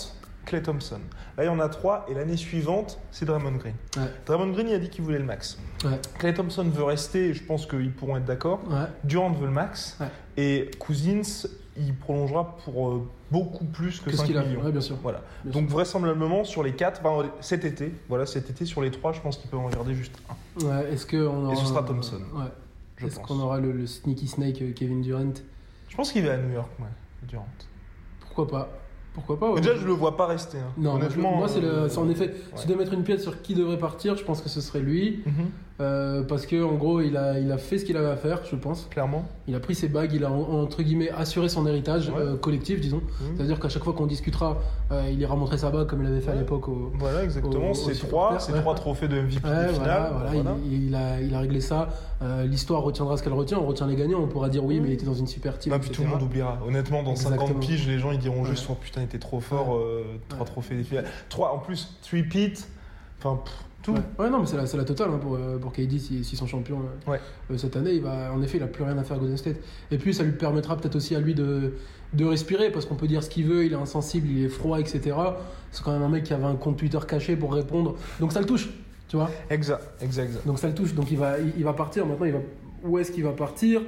Clay 0.47 0.63
Thompson. 0.63 1.01
Là, 1.37 1.45
il 1.45 1.47
y 1.47 1.51
en 1.51 1.61
a 1.61 1.69
trois. 1.69 2.07
Et 2.09 2.15
l'année 2.15 2.37
suivante, 2.39 2.99
c'est 3.11 3.27
Draymond 3.27 3.57
Green. 3.57 3.75
Ouais. 3.97 4.05
Draymond 4.25 4.53
Green, 4.53 4.69
il 4.69 4.75
a 4.75 4.79
dit 4.79 4.89
qu'il 4.89 5.05
voulait 5.05 5.19
le 5.19 5.25
max. 5.25 5.59
Ouais, 5.85 6.01
Clay 6.19 6.33
Thompson 6.33 6.65
veut 6.65 6.85
rester. 6.85 7.29
et 7.31 7.35
Je 7.35 7.43
pense 7.45 7.67
qu'ils 7.67 7.93
pourront 7.93 8.17
être 8.17 8.25
d'accord. 8.25 8.61
ouais. 8.71 8.87
Durant 9.05 9.31
veut 9.33 9.47
le 9.47 9.53
max. 9.53 9.99
Et 10.39 10.71
Cousins, 10.79 11.47
il 11.77 11.95
prolongera 11.95 12.57
pour 12.65 12.89
euh, 12.91 13.07
beaucoup 13.31 13.65
plus 13.67 14.01
que 14.01 14.07
Qu'est-ce 14.07 14.19
5 14.19 14.27
qu'il 14.27 14.39
a 14.39 14.45
millions. 14.45 14.63
Ouais, 14.63 14.73
bien 14.73 14.81
sûr. 14.81 14.97
Voilà. 15.03 15.21
Bien 15.45 15.53
Donc 15.61 15.69
vraisemblablement 15.69 16.45
sur 16.45 16.63
les 16.63 16.73
4, 16.73 17.01
enfin, 17.05 17.29
cet 17.41 17.65
été, 17.67 17.93
voilà, 18.09 18.25
cet 18.25 18.49
été 18.49 18.65
sur 18.65 18.81
les 18.81 18.91
3, 18.91 19.13
je 19.13 19.21
pense 19.21 19.37
qu'ils 19.37 19.51
peuvent 19.51 19.61
en 19.61 19.69
garder 19.69 19.95
juste 19.95 20.15
un. 20.31 20.65
Ouais, 20.65 20.93
est-ce 20.93 21.05
que 21.05 21.17
on 21.27 21.45
aura, 21.47 21.57
ce 21.57 21.67
sera 21.67 21.83
Thompson, 21.83 22.21
Ouais. 22.35 23.07
Est-ce 23.07 23.19
qu'on 23.21 23.41
aura 23.41 23.61
le, 23.61 23.73
le 23.73 23.87
sneaky 23.87 24.27
snake 24.27 24.63
euh, 24.63 24.73
Kevin 24.73 25.03
Durant? 25.03 25.35
Je 25.89 25.97
pense 25.97 26.13
qu'il 26.13 26.25
va 26.25 26.33
à 26.35 26.37
New 26.39 26.53
York, 26.55 26.71
ouais, 26.79 26.87
Durant. 27.29 27.47
Pourquoi 28.21 28.47
pas? 28.49 28.69
Pourquoi 29.17 29.39
pas 29.41 29.51
ouais. 29.51 29.61
Déjà, 29.61 29.75
je 29.75 29.85
le 29.87 29.93
vois 29.93 30.17
pas 30.17 30.27
rester. 30.27 30.59
hein. 30.59 30.71
Non, 30.79 30.95
honnêtement. 30.97 31.35
moi, 31.37 31.49
c'est 31.49 31.61
le, 31.61 31.69
euh, 31.69 31.89
c'est 31.89 31.99
en 31.99 32.09
effet, 32.09 32.33
si 32.35 32.55
ouais. 32.55 32.63
je 32.63 32.67
dois 32.69 32.77
mettre 32.77 32.93
une 32.93 33.03
pièce 33.03 33.23
sur 33.23 33.43
qui 33.43 33.55
devrait 33.55 33.79
partir, 33.79 34.15
je 34.17 34.23
pense 34.23 34.41
que 34.43 34.49
ce 34.49 34.61
serait 34.61 34.81
lui. 34.81 35.23
Mhm, 35.27 35.51
Euh, 35.79 36.23
parce 36.23 36.47
que 36.47 36.65
en 36.65 36.73
gros, 36.77 37.03
il 37.03 37.19
a, 37.19 37.39
il 37.39 37.53
a 37.53 37.59
fait 37.59 37.77
ce 37.77 37.85
qu'il 37.85 37.99
avait 37.99 38.09
à 38.09 38.17
faire, 38.17 38.41
je 38.51 38.57
pense. 38.57 38.87
Clairement. 38.91 39.27
Il 39.47 39.55
a 39.55 39.61
pris 39.61 39.75
ses 39.75 39.89
bagues, 39.89 40.13
il 40.15 40.25
a 40.25 40.31
en- 40.33 40.63
entre 40.63 40.83
guillemets 40.83 41.11
assuré 41.11 41.51
son 41.51 41.67
héritage 41.67 42.09
Ouais. 42.09 42.15
euh, 42.19 42.37
collectif, 42.39 42.81
disons. 42.81 43.03
Mhm. 43.21 43.37
C'est-à-dire 43.37 43.61
qu'à 43.61 43.69
chaque 43.69 43.85
fois 43.85 43.93
qu'on 43.93 44.07
discutera, 44.07 44.57
euh, 44.91 45.03
il 45.13 45.21
ira 45.21 45.37
montrer 45.37 45.59
sa 45.59 45.69
bague 45.69 45.87
comme 45.87 46.03
il 46.03 46.07
avait 46.09 46.21
fait 46.23 46.31
à 46.31 46.35
l'époque 46.35 46.69
au. 46.69 46.93
Voilà, 46.99 47.25
exactement. 47.25 47.75
C'est 47.75 47.93
supporter, 47.93 48.37
3, 48.37 48.41
c'est 48.41 48.53
ouais. 48.55 48.61
trois 48.61 48.75
trophées 48.75 49.07
de 49.09 49.17
MVP 49.21 49.41
finale. 49.41 49.71
voilà, 49.75 50.11
voilà, 50.15 50.31
voilà. 50.33 50.57
Il, 50.65 50.87
il 50.89 50.95
a, 50.95 51.21
il 51.21 51.35
a 51.35 51.41
réglé 51.41 51.61
ça. 51.61 51.89
L'histoire 52.47 52.83
retiendra 52.83 53.19
ce 53.19 53.23
qu'elle 53.23 53.35
retient. 53.35 53.59
On 53.59 53.67
retient 53.67 53.87
les 53.87 53.97
gagnants. 53.97 54.21
On 54.23 54.29
pourra 54.29 54.49
dire 54.49 54.65
oui, 54.65 54.81
mais 54.81 54.89
il 54.89 54.95
était 54.95 55.05
dans 55.05 55.13
une 55.15 55.27
super 55.27 55.59
team. 55.59 55.75
Non, 55.75 55.79
puis 55.79 55.91
tout 55.91 56.01
le 56.03 56.09
monde 56.09 56.23
oubliera. 56.23 56.59
Honnêtement, 56.67 57.03
dans 57.03 57.15
50 57.17 57.35
Exactement. 57.35 57.61
piges, 57.61 57.87
les 57.87 57.99
gens 57.99 58.13
ils 58.13 58.19
diront 58.19 58.45
juste 58.47 58.67
oh 58.71 58.75
putain, 58.81 59.03
il 59.03 59.05
était 59.05 59.19
trop 59.19 59.41
fort, 59.41 59.79
trois 60.31 60.47
trophées 60.47 60.77
des 60.77 60.85
finales. 60.85 61.05
3 61.29 61.53
en 61.53 61.59
plus, 61.59 61.99
3 62.03 62.23
pit. 62.23 62.67
Enfin, 63.19 63.41
pff, 63.45 63.55
tout. 63.87 63.93
Ouais. 63.93 64.25
Ouais, 64.25 64.31
non, 64.31 64.41
mais 64.41 64.47
c'est 64.47 64.77
la, 64.77 64.85
totale 64.85 65.09
hein, 65.13 65.19
pour, 65.21 65.35
euh, 65.35 65.59
pour 65.59 65.73
KD 65.73 65.99
s'ils 65.99 66.25
si 66.25 66.37
sont 66.37 66.47
champions 66.47 66.81
euh, 66.81 67.11
Ouais. 67.13 67.21
euh, 67.51 67.57
cette 67.57 67.77
année. 67.77 67.93
Il 67.95 68.03
va, 68.03 68.33
en 68.33 68.43
effet, 68.43 68.59
il 68.59 68.63
a 68.63 68.67
plus 68.67 68.85
rien 68.85 68.97
à 68.99 69.05
faire 69.05 69.17
à 69.17 69.21
Golden 69.21 69.37
State. 69.37 69.57
Et 69.91 69.99
puis, 69.99 70.13
ça 70.13 70.23
lui 70.23 70.33
permettra 70.33 70.77
peut-être 70.77 70.97
aussi 70.97 71.15
à 71.15 71.21
lui 71.21 71.35
de, 71.35 71.75
de 72.13 72.25
respirer 72.25 72.71
parce 72.71 72.85
qu'on 72.87 72.97
peut 72.97 73.07
dire 73.09 73.23
ce 73.23 73.31
qu'il 73.31 73.47
veut. 73.47 73.65
Il 73.65 73.73
est 73.73 73.77
insensible, 73.77 74.29
il 74.31 74.45
est 74.45 74.49
froid, 74.49 74.79
etc. 74.79 75.17
C'est 75.71 75.83
quand 75.83 75.93
même 75.93 76.03
un 76.03 76.09
mec 76.09 76.25
qui 76.25 76.35
avait 76.35 76.45
un 76.45 76.57
compte 76.57 76.77
Twitter 76.77 76.99
caché 77.07 77.37
pour 77.37 77.53
répondre. 77.55 77.95
Donc, 78.21 78.33
ça 78.33 78.41
le 78.41 78.47
touche, 78.47 78.69
tu 79.09 79.17
vois. 79.17 79.31
Exact, 79.51 79.83
exact, 80.01 80.25
exact. 80.27 80.47
Donc, 80.47 80.59
ça 80.59 80.69
le 80.69 80.75
touche. 80.75 80.95
Donc, 80.95 81.11
il 81.11 81.19
va, 81.19 81.39
il, 81.39 81.53
il 81.57 81.65
va 81.65 81.73
partir. 81.73 82.07
Maintenant, 82.07 82.27
il 82.27 82.33
va, 82.33 82.41
où 82.85 82.99
est-ce 82.99 83.13
qu'il 83.13 83.25
va 83.25 83.33
partir? 83.33 83.83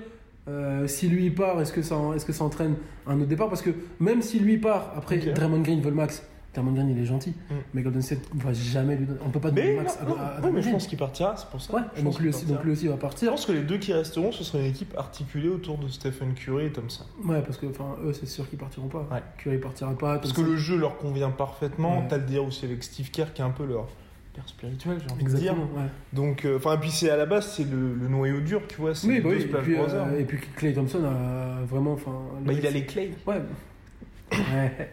Euh, 0.48 0.86
si 0.86 1.08
lui 1.08 1.30
part, 1.30 1.60
est-ce 1.60 1.72
que, 1.74 1.82
ça, 1.82 1.96
est-ce 2.16 2.24
que 2.24 2.32
ça 2.32 2.42
entraîne 2.44 2.74
un 3.06 3.16
autre 3.16 3.26
départ? 3.28 3.48
Parce 3.50 3.60
que 3.60 3.70
même 4.00 4.22
si 4.22 4.38
lui 4.38 4.56
part, 4.56 4.92
après. 4.96 5.18
Draymond 5.18 5.60
Green 5.60 5.80
veut 5.82 5.90
le 5.90 5.96
max. 5.96 6.22
Il 6.58 6.98
est 6.98 7.04
gentil, 7.04 7.30
Mm. 7.30 7.54
mais 7.74 7.82
Golden 7.82 8.02
State 8.02 8.34
ne 8.34 8.40
va 8.42 8.52
jamais 8.52 8.96
lui 8.96 9.06
donner. 9.06 9.18
On 9.24 9.30
peut 9.30 9.40
pas 9.40 9.50
donner 9.50 9.70
Mais, 9.70 9.76
max 9.82 9.98
à, 10.00 10.04
non, 10.04 10.16
à- 10.18 10.22
à 10.22 10.40
Draymond 10.40 10.56
mais 10.56 10.62
je 10.62 10.70
pense 10.70 10.86
qu'il 10.86 10.98
partira, 10.98 11.36
c'est 11.36 11.48
pour 11.48 11.60
ça. 11.60 11.74
Ouais, 11.74 11.80
Je 11.96 12.02
donc 12.02 12.18
lui, 12.18 12.28
aussi, 12.30 12.46
donc 12.46 12.64
lui 12.64 12.72
aussi 12.72 12.86
va 12.88 12.94
Je 12.94 13.00
partir. 13.00 13.30
pense 13.30 13.46
que 13.46 13.52
les 13.52 13.62
deux 13.62 13.78
qui 13.78 13.92
resteront, 13.92 14.32
ce 14.32 14.44
sera 14.44 14.58
une 14.58 14.66
équipe 14.70 14.94
articulée 14.96 15.48
autour 15.48 15.78
de 15.78 15.88
Stephen 15.88 16.34
Curry 16.34 16.66
et 16.66 16.70
Thompson. 16.72 17.04
Ouais, 17.24 17.42
parce 17.42 17.56
que 17.58 17.66
enfin, 17.66 17.96
eux, 18.04 18.12
c'est 18.12 18.26
sûr 18.26 18.48
qu'ils 18.48 18.58
partiront 18.58 18.88
pas. 18.88 19.06
Ouais. 19.10 19.22
Curry 19.38 19.58
partira 19.58 19.96
pas. 19.96 20.18
Parce 20.18 20.32
que 20.32 20.40
le 20.40 20.56
jeu 20.56 20.76
leur 20.78 20.98
convient 20.98 21.30
parfaitement. 21.30 22.00
Ouais. 22.00 22.06
T'as 22.08 22.18
le 22.18 22.24
dire 22.24 22.44
aussi 22.44 22.64
avec 22.64 22.82
Steve 22.82 23.10
Kerr 23.10 23.32
qui 23.34 23.42
est 23.42 23.44
un 23.44 23.50
peu 23.50 23.64
leur 23.66 23.86
père 24.34 24.48
spirituel, 24.48 24.98
j'ai 25.04 25.12
envie 25.12 25.24
de 25.24 25.28
dire. 25.30 25.38
Exactement, 25.52 25.64
ouais. 25.76 25.88
Donc, 26.12 26.44
euh, 26.44 26.56
enfin, 26.58 26.74
et 26.74 26.78
puis 26.78 26.90
c'est 26.90 27.10
à 27.10 27.16
la 27.16 27.26
base, 27.26 27.46
c'est 27.52 27.64
le, 27.68 27.94
le 27.94 28.08
noyau 28.08 28.40
dur, 28.40 28.62
tu 28.68 28.80
vois. 28.80 28.94
C'est 28.94 29.06
Oui, 29.08 29.20
bah 29.20 29.30
oui, 29.32 29.42
et 29.42 29.46
puis, 29.46 29.76
euh, 29.76 30.18
et 30.20 30.24
puis 30.24 30.38
Clay 30.56 30.72
Thompson 30.72 31.02
a 31.04 31.64
vraiment. 31.64 31.92
enfin, 31.94 32.12
Bah, 32.44 32.52
il 32.52 32.66
a 32.66 32.70
les. 32.70 32.86
Ouais. 33.26 33.40
Ouais. 34.32 34.90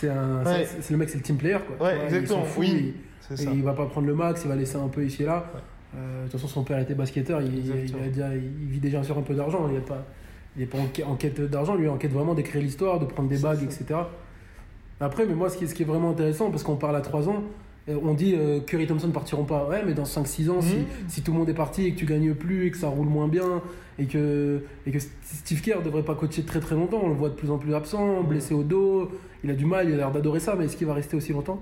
C'est 0.00 0.08
Ouais. 0.08 0.66
le 0.90 0.96
mec, 0.96 1.08
c'est 1.10 1.18
le 1.18 1.22
team 1.22 1.36
player 1.36 1.58
quoi. 1.66 1.86
Ouais, 1.88 1.96
il 1.98 2.04
exactement, 2.04 2.40
s'en 2.40 2.44
fout, 2.44 2.60
oui. 2.66 2.94
il- 3.30 3.40
Et 3.42 3.44
il 3.52 3.62
va 3.62 3.72
pas 3.74 3.86
prendre 3.86 4.06
le 4.08 4.14
max, 4.14 4.42
il 4.44 4.48
va 4.48 4.56
laisser 4.56 4.76
un 4.76 4.88
peu 4.88 5.04
ici 5.04 5.22
et 5.22 5.26
là. 5.26 5.44
Euh, 5.96 6.24
de 6.26 6.30
toute 6.30 6.40
façon, 6.40 6.48
son 6.48 6.64
père 6.64 6.78
était 6.78 6.94
basketteur, 6.94 7.40
il, 7.42 7.54
il, 7.58 7.70
Exactement. 7.70 8.04
a 8.04 8.08
déjà- 8.08 8.34
il 8.34 8.68
vit 8.68 8.78
déjà 8.80 9.02
sur 9.04 9.16
un 9.18 9.22
peu 9.22 9.34
d'argent. 9.34 9.66
Il 9.68 9.74
n'est 9.74 9.80
pas, 9.80 10.04
il 10.56 10.62
est 10.62 10.66
pas 10.66 10.78
en, 10.78 10.86
quête- 10.86 11.06
en 11.06 11.14
quête 11.16 11.40
d'argent, 11.40 11.74
lui, 11.74 11.84
il 11.84 11.86
est 11.86 11.90
en 11.90 11.96
quête 11.96 12.12
vraiment 12.12 12.34
d'écrire 12.34 12.62
l'histoire, 12.62 12.98
de 12.98 13.04
prendre 13.06 13.28
des 13.28 13.38
bagues, 13.38 13.62
etc. 13.62 13.84
Après, 15.00 15.26
mais 15.26 15.34
moi, 15.34 15.48
ce 15.48 15.56
qui, 15.56 15.66
ce 15.68 15.74
qui 15.74 15.82
est 15.82 15.86
vraiment 15.86 16.10
intéressant, 16.10 16.50
parce 16.50 16.62
qu'on 16.62 16.76
parle 16.76 16.96
à 16.96 17.00
3 17.00 17.28
ans, 17.28 17.42
on 17.88 18.14
dit 18.14 18.34
euh, 18.36 18.60
Curry 18.60 18.84
et 18.84 18.86
Thompson 18.86 19.08
ne 19.08 19.12
partiront 19.12 19.44
pas. 19.44 19.66
Ouais, 19.68 19.82
mais 19.84 19.94
dans 19.94 20.04
5-6 20.04 20.50
ans, 20.50 20.60
si, 20.60 20.76
Mhm. 20.76 20.84
si 21.08 21.22
tout 21.22 21.32
le 21.32 21.38
monde 21.38 21.48
est 21.48 21.54
parti 21.54 21.86
et 21.86 21.92
que 21.92 21.98
tu 21.98 22.06
gagnes 22.06 22.34
plus 22.34 22.66
et 22.66 22.70
que 22.70 22.76
ça 22.76 22.88
roule 22.88 23.08
moins 23.08 23.26
bien 23.28 23.62
et 23.98 24.06
que, 24.06 24.62
et 24.86 24.90
que 24.92 24.98
Steve 25.22 25.60
Kerr 25.60 25.82
devrait 25.82 26.02
pas 26.04 26.14
coacher 26.14 26.42
très 26.44 26.60
très 26.60 26.74
longtemps, 26.74 27.00
on 27.02 27.08
le 27.08 27.14
voit 27.14 27.28
de 27.30 27.34
plus 27.34 27.50
en 27.50 27.58
plus 27.58 27.74
absent, 27.74 28.22
blessé 28.22 28.54
au 28.54 28.62
dos, 28.62 29.10
il 29.44 29.50
a 29.50 29.54
du 29.54 29.66
mal, 29.66 29.88
il 29.88 29.94
a 29.94 29.96
l'air 29.96 30.10
d'adorer 30.12 30.40
ça, 30.40 30.54
mais 30.56 30.66
est-ce 30.66 30.76
qu'il 30.76 30.86
va 30.86 30.94
rester 30.94 31.16
aussi 31.16 31.32
longtemps? 31.32 31.58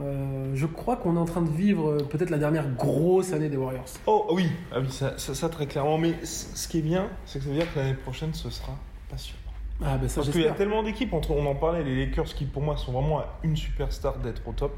Euh, 0.00 0.52
Je 0.54 0.66
crois 0.66 0.96
qu'on 0.96 1.16
est 1.16 1.18
en 1.18 1.24
train 1.24 1.42
de 1.42 1.50
vivre 1.50 1.90
euh, 1.90 1.98
peut-être 1.98 2.30
la 2.30 2.38
dernière 2.38 2.68
grosse 2.76 3.32
année 3.32 3.48
des 3.48 3.56
Warriors. 3.56 3.84
Oh 4.06 4.26
oui, 4.32 4.46
ah 4.72 4.78
oui 4.80 4.86
ça, 4.90 5.18
ça, 5.18 5.34
ça, 5.34 5.48
très 5.48 5.66
clairement. 5.66 5.98
Mais 5.98 6.14
ce 6.24 6.68
qui 6.68 6.78
est 6.78 6.82
bien, 6.82 7.08
c'est 7.26 7.40
que 7.40 7.44
ça 7.44 7.50
veut 7.50 7.56
dire 7.56 7.72
que 7.74 7.78
l'année 7.80 7.94
prochaine, 7.94 8.32
ce 8.32 8.48
sera 8.48 8.76
passionnant. 9.10 9.40
Ah, 9.84 9.96
ben 9.98 10.08
ça, 10.08 10.20
Parce 10.20 10.30
qu'il 10.30 10.42
y 10.42 10.46
a 10.46 10.52
tellement 10.52 10.82
d'équipes, 10.82 11.12
entre, 11.12 11.32
on 11.32 11.44
en 11.46 11.54
parlait, 11.54 11.82
les 11.84 12.06
Lakers 12.06 12.26
qui 12.34 12.44
pour 12.44 12.62
moi 12.62 12.76
sont 12.76 12.92
vraiment 12.92 13.18
à 13.20 13.38
une 13.44 13.56
superstar 13.56 14.18
d'être 14.18 14.42
au 14.46 14.52
top. 14.52 14.72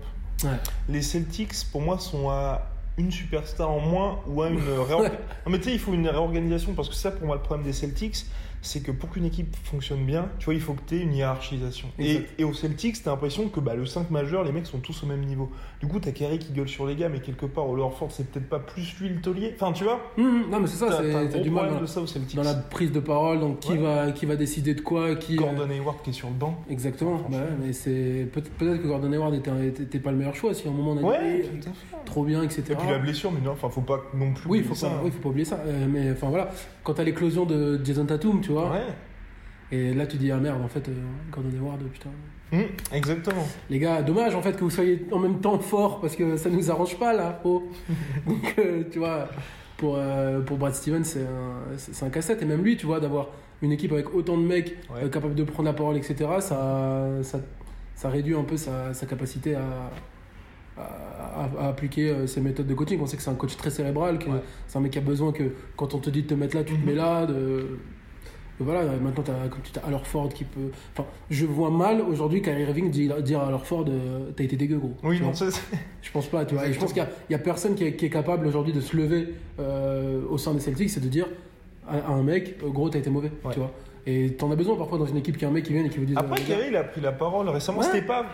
Ouais. 0.45 0.51
Les 0.89 1.03
Celtics 1.03 1.55
pour 1.71 1.83
moi 1.83 1.99
sont 1.99 2.31
à 2.31 2.67
une 2.99 3.11
superstar 3.11 3.71
en 3.71 3.81
moins 3.81 4.21
ou 4.27 4.43
à 4.43 4.49
une 4.49 4.59
réorganisation. 4.59 5.19
Mais 5.47 5.59
tu 5.59 5.65
sais, 5.65 5.73
il 5.73 5.79
faut 5.79 5.93
une 5.93 6.09
réorganisation 6.09 6.75
parce 6.75 6.89
que 6.89 6.95
ça 6.95 7.11
pour 7.11 7.27
moi 7.27 7.37
le 7.37 7.43
problème 7.43 7.67
des 7.67 7.73
Celtics, 7.73 8.27
c'est 8.63 8.81
que 8.83 8.91
pour 8.93 9.11
qu'une 9.11 9.25
équipe 9.25 9.57
fonctionne 9.65 10.05
bien, 10.05 10.29
tu 10.39 10.45
vois, 10.47 10.55
il 10.55 10.61
faut 10.61 10.75
que 10.75 10.81
tu 10.87 10.97
aies 10.97 11.01
une 11.01 11.15
hiérarchisation. 11.15 11.89
Et, 11.99 12.45
aux 12.45 12.53
Celtics, 12.53 13.03
t'as 13.03 13.11
l'impression 13.11 13.49
que 13.49 13.61
bah, 13.61 13.75
le 13.75 13.87
5 13.87 14.11
majeur, 14.11 14.45
les 14.45 14.53
mecs 14.53 14.67
sont 14.67 14.79
tous 14.81 15.03
au 15.03 15.07
même 15.07 15.25
niveau. 15.25 15.51
Du 15.81 15.87
coup, 15.87 15.99
t'as 15.99 16.11
Kerry 16.13 16.39
qui 16.39 16.53
gueule 16.53 16.69
sur 16.69 16.87
les 16.87 16.95
gars, 16.97 17.09
mais 17.09 17.21
quelque 17.21 17.47
part, 17.47 17.69
au 17.69 17.91
Ford, 17.91 18.09
c'est 18.11 18.31
peut-être 18.31 18.49
pas 18.49 18.59
plus 18.59 18.95
lui 19.01 19.09
le 19.09 19.21
taulier. 19.21 19.53
Enfin, 19.55 19.73
tu 19.73 19.85
vois, 19.85 20.01
Hum, 20.19 20.25
hum, 20.25 20.51
non, 20.51 20.61
mais 20.61 20.67
c'est 20.67 20.77
ça, 20.77 21.01
c'est- 21.31 21.41
du 21.41 21.51
mal 21.51 21.71
dans, 21.71 21.81
de 21.81 21.87
ça 21.87 22.01
aux 22.03 22.07
Celtics. 22.07 22.37
dans 22.37 22.43
la 22.43 22.55
prise 22.55 22.93
de 22.93 23.01
parole, 23.01 23.41
donc 23.41 23.61
qui, 23.61 23.73
Ouais. 23.73 23.79
va, 23.79 24.13
qui 24.13 24.27
va 24.27 24.37
décider 24.37 24.75
de 24.75 24.81
quoi, 24.83 25.15
qui. 25.17 25.37
euh, 25.37 25.41
Gordon 25.41 25.71
Hayward 25.71 26.03
qui 26.03 26.11
est 26.11 26.13
sur 26.13 26.29
le 26.29 26.35
banc. 26.35 26.63
Exactement, 26.69 27.21
bah 27.31 27.39
mais 27.65 27.73
c'est 27.73 28.29
peut- 28.33 28.43
peut-être 28.43 28.83
que 28.83 28.87
Gordon 28.87 29.13
Hayward 29.13 29.35
était, 29.35 29.51
un- 29.51 29.63
était, 29.63 29.85
était 29.85 29.99
pas 30.01 30.11
le 30.11 30.19
meilleur 30.19 30.35
choix 30.35 30.53
si 30.55 30.69
à 30.69 30.71
un 30.71 30.75
moment 30.75 30.93
on 30.93 30.99
a 30.99 31.03
Ouais, 31.03 31.43
fait. 31.43 31.71
trop 32.05 32.25
bien, 32.25 32.43
etc. 32.43 32.63
Et 32.71 32.75
puis 32.75 32.89
la 32.89 32.99
blessure, 32.99 33.33
mais 33.33 33.41
non, 33.41 33.53
enfin, 33.53 33.69
faut 33.71 33.81
pas 33.81 34.01
non 34.15 34.33
plus. 34.35 34.49
Oui, 34.51 34.63
faut 34.63 34.75
ça. 34.75 34.89
pas, 34.91 35.01
oui, 35.05 35.11
faut 35.11 35.21
pas 35.21 35.29
oublier 35.31 35.45
ça. 35.45 35.61
Euh, 35.67 35.87
mais 35.91 36.11
enfin 36.13 36.29
voilà, 36.29 36.51
quand 36.85 36.95
t'as 36.95 37.05
l'éclosion 37.05 37.45
de 37.47 37.81
Jason 37.85 38.05
Tatum, 38.07 38.41
tu 38.41 38.50
vois, 38.51 38.71
Ouais, 38.71 38.83
et 39.73 39.95
là 39.95 40.07
tu 40.07 40.17
dis 40.17 40.31
ah 40.31 40.39
merde, 40.39 40.61
en 40.63 40.69
fait, 40.69 40.89
euh, 40.89 40.93
Gordon 41.33 41.51
Hayward, 41.55 41.83
putain. 41.93 42.11
Hum, 42.53 42.63
exactement. 42.93 43.47
Les 43.69 43.79
gars, 43.79 44.03
dommage 44.03 44.35
en 44.35 44.43
fait 44.43 44.55
que 44.57 44.65
vous 44.65 44.71
soyez 44.71 45.07
en 45.13 45.19
même 45.21 45.41
temps 45.41 45.59
forts 45.61 46.01
parce 46.01 46.17
que 46.17 46.37
ça 46.37 46.51
nous 46.51 46.71
arrange 46.71 46.99
pas 46.99 47.13
là. 47.13 47.41
Oh. 47.45 47.63
Donc 48.27 48.55
euh, 48.59 48.83
tu 48.91 48.99
vois, 48.99 49.29
pour, 49.77 49.95
euh, 49.97 50.41
pour 50.41 50.57
Brad 50.59 50.75
Stevens, 50.75 51.05
c'est 51.05 51.23
un, 51.23 51.77
c'est 51.77 52.05
un 52.05 52.11
cassette. 52.11 52.43
Et 52.43 52.45
même 52.45 52.63
lui, 52.65 52.77
tu 52.77 52.87
vois, 52.87 52.99
d'avoir 52.99 53.29
une 53.63 53.71
équipe 53.73 53.93
avec 53.93 54.13
autant 54.15 54.37
de 54.37 54.43
mecs 54.43 54.77
Ouais. 54.93 55.05
euh, 55.05 55.09
capables 55.09 55.35
de 55.37 55.45
prendre 55.45 55.69
la 55.69 55.73
parole, 55.75 55.97
etc., 55.97 56.17
ça, 56.41 57.07
ça, 57.23 57.39
ça 57.95 58.09
réduit 58.09 58.35
un 58.35 58.43
peu 58.43 58.57
sa, 58.57 58.93
sa 58.95 59.07
capacité 59.07 59.55
à, 59.55 59.63
à, 60.77 60.83
à- 61.45 61.65
à 61.67 61.69
appliquer 61.69 62.27
ses 62.27 62.41
méthodes 62.41 62.67
de 62.67 62.75
coaching. 62.75 62.99
On 63.01 63.07
sait 63.07 63.17
que 63.17 63.23
c'est 63.23 63.31
un 63.31 63.35
coach 63.35 63.57
très 63.57 63.71
cérébral, 63.71 64.19
que 64.19 64.29
Ouais. 64.29 64.43
c'est 64.67 64.77
un 64.79 64.81
mec 64.81 64.91
qui 64.93 64.99
a 64.99 65.03
besoin 65.03 65.31
que 65.33 65.45
quand 65.77 65.95
on 65.95 65.99
te 65.99 66.11
dit 66.11 66.23
de 66.23 66.29
te 66.29 66.35
mettre 66.35 66.57
là, 66.57 66.65
tu 66.65 66.75
te 66.75 66.79
Mhm. 66.81 66.87
mets 66.87 66.95
là. 66.95 67.27
De, 67.27 67.79
voilà, 68.65 68.83
maintenant, 68.85 69.23
t'as, 69.25 69.49
comme 69.49 69.61
tu 69.63 69.79
as 69.79 69.87
alors 69.87 70.07
Ford 70.07 70.29
qui 70.29 70.45
peut. 70.45 70.71
Enfin, 70.93 71.07
je 71.31 71.47
vois 71.47 71.71
mal 71.71 72.01
aujourd'hui 72.01 72.43
Kyrie 72.43 72.63
Irving 72.63 72.91
dire, 72.91 73.41
à 73.41 73.47
alors 73.47 73.65
Ford 73.67 73.85
euh, 73.89 74.31
T'as 74.37 74.45
été 74.45 74.57
dégueu, 74.57 74.79
gros. 74.79 74.95
Oui, 75.03 75.21
non, 75.21 75.33
ça, 75.35 75.51
c'est- 75.51 75.63
Je 76.03 76.11
pense 76.11 76.27
pas, 76.27 76.45
tu 76.45 76.55
vois. 76.55 76.67
Et 76.67 76.73
je 76.73 76.79
pense 76.79 76.93
qu'il 76.93 77.03
y 77.29 77.33
y 77.33 77.35
a 77.35 77.39
personne 77.39 77.75
qui 77.75 77.85
est, 77.85 77.95
qui 77.97 78.07
est 78.07 78.11
capable 78.11 78.47
aujourd'hui 78.47 78.73
de 78.73 78.81
se 78.81 78.97
lever 78.97 79.35
euh, 79.59 80.23
au 80.29 80.39
sein 80.39 80.53
des 80.55 80.61
Celtics 80.61 80.97
et 80.97 81.01
de 81.01 81.09
dire 81.09 81.27
à, 81.89 81.97
à 81.97 82.11
un 82.13 82.23
mec 82.23 82.57
euh, 82.63 82.69
Gros, 82.69 82.89
t'as 82.91 82.99
été 82.99 83.11
mauvais, 83.11 83.31
Ouais. 83.45 83.53
tu 83.53 83.59
vois. 83.61 83.71
Et 84.07 84.33
t'en 84.35 84.51
as 84.51 84.57
besoin 84.57 84.77
parfois 84.77 84.99
dans 84.99 85.07
une 85.07 85.19
équipe 85.19 85.37
qui 85.37 85.45
a 85.45 85.49
un 85.49 85.53
mec 85.53 85.65
qui 85.65 85.73
vient 85.75 85.85
et 85.85 85.89
qui 85.91 85.99
vous 85.99 86.07
dit 86.07 86.15
Après, 86.17 86.41
euh, 86.41 86.45
Kerry, 86.47 86.69
il 86.69 86.77
a 86.77 86.85
pris 86.85 87.01
la 87.01 87.13
parole 87.13 87.49
récemment. 87.51 87.81
Ouais. 87.81 87.85
C'était 87.85 88.03
pas 88.03 88.25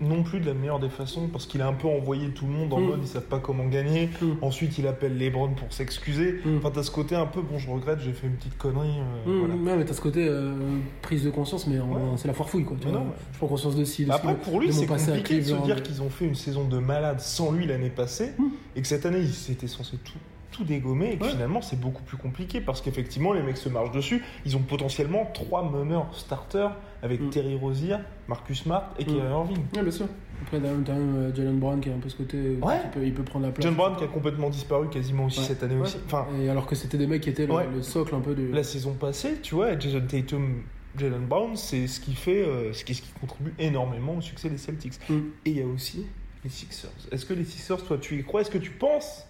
non 0.00 0.22
plus 0.22 0.40
de 0.40 0.46
la 0.46 0.54
meilleure 0.54 0.78
des 0.78 0.88
façons 0.88 1.28
parce 1.28 1.46
qu'il 1.46 1.62
a 1.62 1.66
un 1.68 1.72
peu 1.72 1.88
envoyé 1.88 2.28
tout 2.30 2.46
le 2.46 2.52
monde 2.52 2.72
en 2.72 2.80
Mm. 2.80 2.84
mode 2.86 2.98
ils 3.02 3.08
savent 3.08 3.22
pas 3.26 3.38
comment 3.38 3.66
gagner. 3.66 4.10
Mm. 4.20 4.26
Ensuite, 4.42 4.76
il 4.78 4.86
appelle 4.86 5.16
LeBron 5.16 5.50
pour 5.54 5.72
s'excuser. 5.72 6.40
Mm. 6.44 6.58
Enfin, 6.58 6.70
t'as 6.74 6.82
ce 6.82 6.90
côté 6.90 7.14
un 7.14 7.26
peu 7.26 7.40
bon, 7.40 7.58
je 7.58 7.70
regrette, 7.70 8.00
j'ai 8.00 8.12
fait 8.12 8.26
une 8.26 8.34
petite 8.34 8.58
connerie. 8.58 8.88
euh, 8.98 9.30
Hum, 9.30 9.38
voilà. 9.38 9.54
ouais, 9.54 9.76
mais 9.78 9.84
t'as 9.84 9.94
ce 9.94 10.00
côté 10.00 10.26
euh, 10.28 10.54
prise 11.02 11.24
de 11.24 11.30
conscience, 11.30 11.66
mais 11.66 11.78
Ouais. 11.78 11.84
c'est 12.16 12.28
la 12.28 12.34
foire 12.34 12.48
fouille, 12.50 12.64
quoi. 12.64 12.76
tu 12.80 12.88
vois. 12.88 12.98
non, 12.98 13.04
ouais. 13.06 13.12
Je 13.32 13.38
prends 13.38 13.46
conscience 13.48 13.76
de 13.76 13.84
ci, 13.84 14.04
de 14.04 14.10
Après, 14.10 14.32
ci, 14.34 14.50
pour 14.50 14.60
lui, 14.60 14.72
c'est 14.72 14.86
compliqué 14.86 15.38
de 15.38 15.42
se 15.44 15.54
dire 15.64 15.82
qu'ils 15.82 16.02
ont 16.02 16.10
fait 16.10 16.26
une 16.26 16.34
saison 16.34 16.64
de 16.68 16.78
malade 16.78 17.20
sans 17.20 17.52
lui 17.52 17.66
l'année 17.66 17.90
passée 17.90 18.32
Mm. 18.38 18.44
et 18.76 18.82
que 18.82 18.86
cette 18.88 19.06
année, 19.06 19.20
ils 19.20 19.52
étaient 19.52 19.66
censés 19.66 19.96
tout, 20.04 20.12
tout 20.56 20.64
dégommer 20.64 21.12
et 21.12 21.16
que 21.18 21.24
Ouais. 21.24 21.30
finalement, 21.30 21.60
c'est 21.60 21.78
beaucoup 21.78 22.02
plus 22.02 22.16
compliqué 22.16 22.60
parce 22.60 22.80
qu'effectivement, 22.80 23.32
les 23.32 23.42
mecs 23.42 23.56
se 23.58 23.68
marchent 23.68 23.92
dessus. 23.92 24.22
Ils 24.44 24.56
ont 24.56 24.60
potentiellement 24.62 25.28
trois 25.34 25.68
meneurs 25.70 26.08
starters 26.16 26.72
avec 27.02 27.20
Mm. 27.20 27.30
Terry 27.30 27.56
Rozier, 27.56 27.96
Marcus 28.28 28.62
Smart 28.62 28.94
et 28.98 29.02
Mm. 29.04 29.06
Kyrie 29.06 29.28
Irving. 29.30 29.58
Ouais, 29.76 29.82
bien 29.82 29.90
sûr. 29.90 30.06
Après, 30.42 30.60
même, 30.60 30.84
euh, 30.88 31.34
Jalen 31.34 31.58
Brown 31.58 31.80
qui 31.80 31.90
a 31.90 31.94
un 31.94 31.98
peu 31.98 32.08
ce 32.08 32.16
côté. 32.16 32.36
euh, 32.36 32.58
Ouais. 32.60 32.80
peut, 32.92 33.04
il 33.04 33.12
peut 33.14 33.22
prendre 33.22 33.46
la 33.46 33.52
place. 33.52 33.64
John 33.66 33.74
Brown 33.74 33.96
qui 33.96 34.04
a 34.04 34.06
complètement 34.06 34.50
disparu 34.50 34.88
quasiment 34.88 35.26
aussi 35.26 35.40
Ouais. 35.40 35.46
cette 35.46 35.62
année 35.62 35.76
aussi. 35.76 35.96
Enfin, 36.06 36.26
Et 36.40 36.48
alors 36.48 36.66
que 36.66 36.74
c'était 36.74 36.98
des 36.98 37.06
mecs 37.06 37.22
qui 37.22 37.30
étaient 37.30 37.46
le 37.46 37.82
socle 37.82 38.14
un 38.14 38.20
peu 38.20 38.34
de. 38.34 38.52
la 38.52 38.62
saison 38.62 38.92
passée, 38.94 39.38
tu 39.42 39.54
vois, 39.54 39.78
Jason 39.78 40.02
Tatum, 40.06 40.62
Jalen 40.98 41.26
Brown, 41.26 41.56
c'est 41.56 41.86
ce 41.86 42.00
qui 42.00 42.14
fait, 42.14 42.42
euh, 42.42 42.72
ce 42.72 42.84
qui, 42.84 42.94
ce 42.94 43.02
qui 43.02 43.12
contribue 43.20 43.54
énormément 43.58 44.16
au 44.16 44.20
succès 44.22 44.48
des 44.50 44.58
Celtics. 44.58 44.94
Mm. 45.10 45.14
Et 45.46 45.50
il 45.50 45.58
y 45.58 45.62
a 45.62 45.66
aussi 45.66 46.06
les 46.44 46.50
Sixers. 46.50 46.90
Est-ce 47.12 47.24
que 47.26 47.34
les 47.34 47.44
Sixers, 47.44 47.82
toi, 47.84 47.98
tu 47.98 48.18
y 48.18 48.22
crois? 48.24 48.40
Est-ce 48.42 48.50
que 48.50 48.58
tu 48.58 48.70
penses 48.70 49.26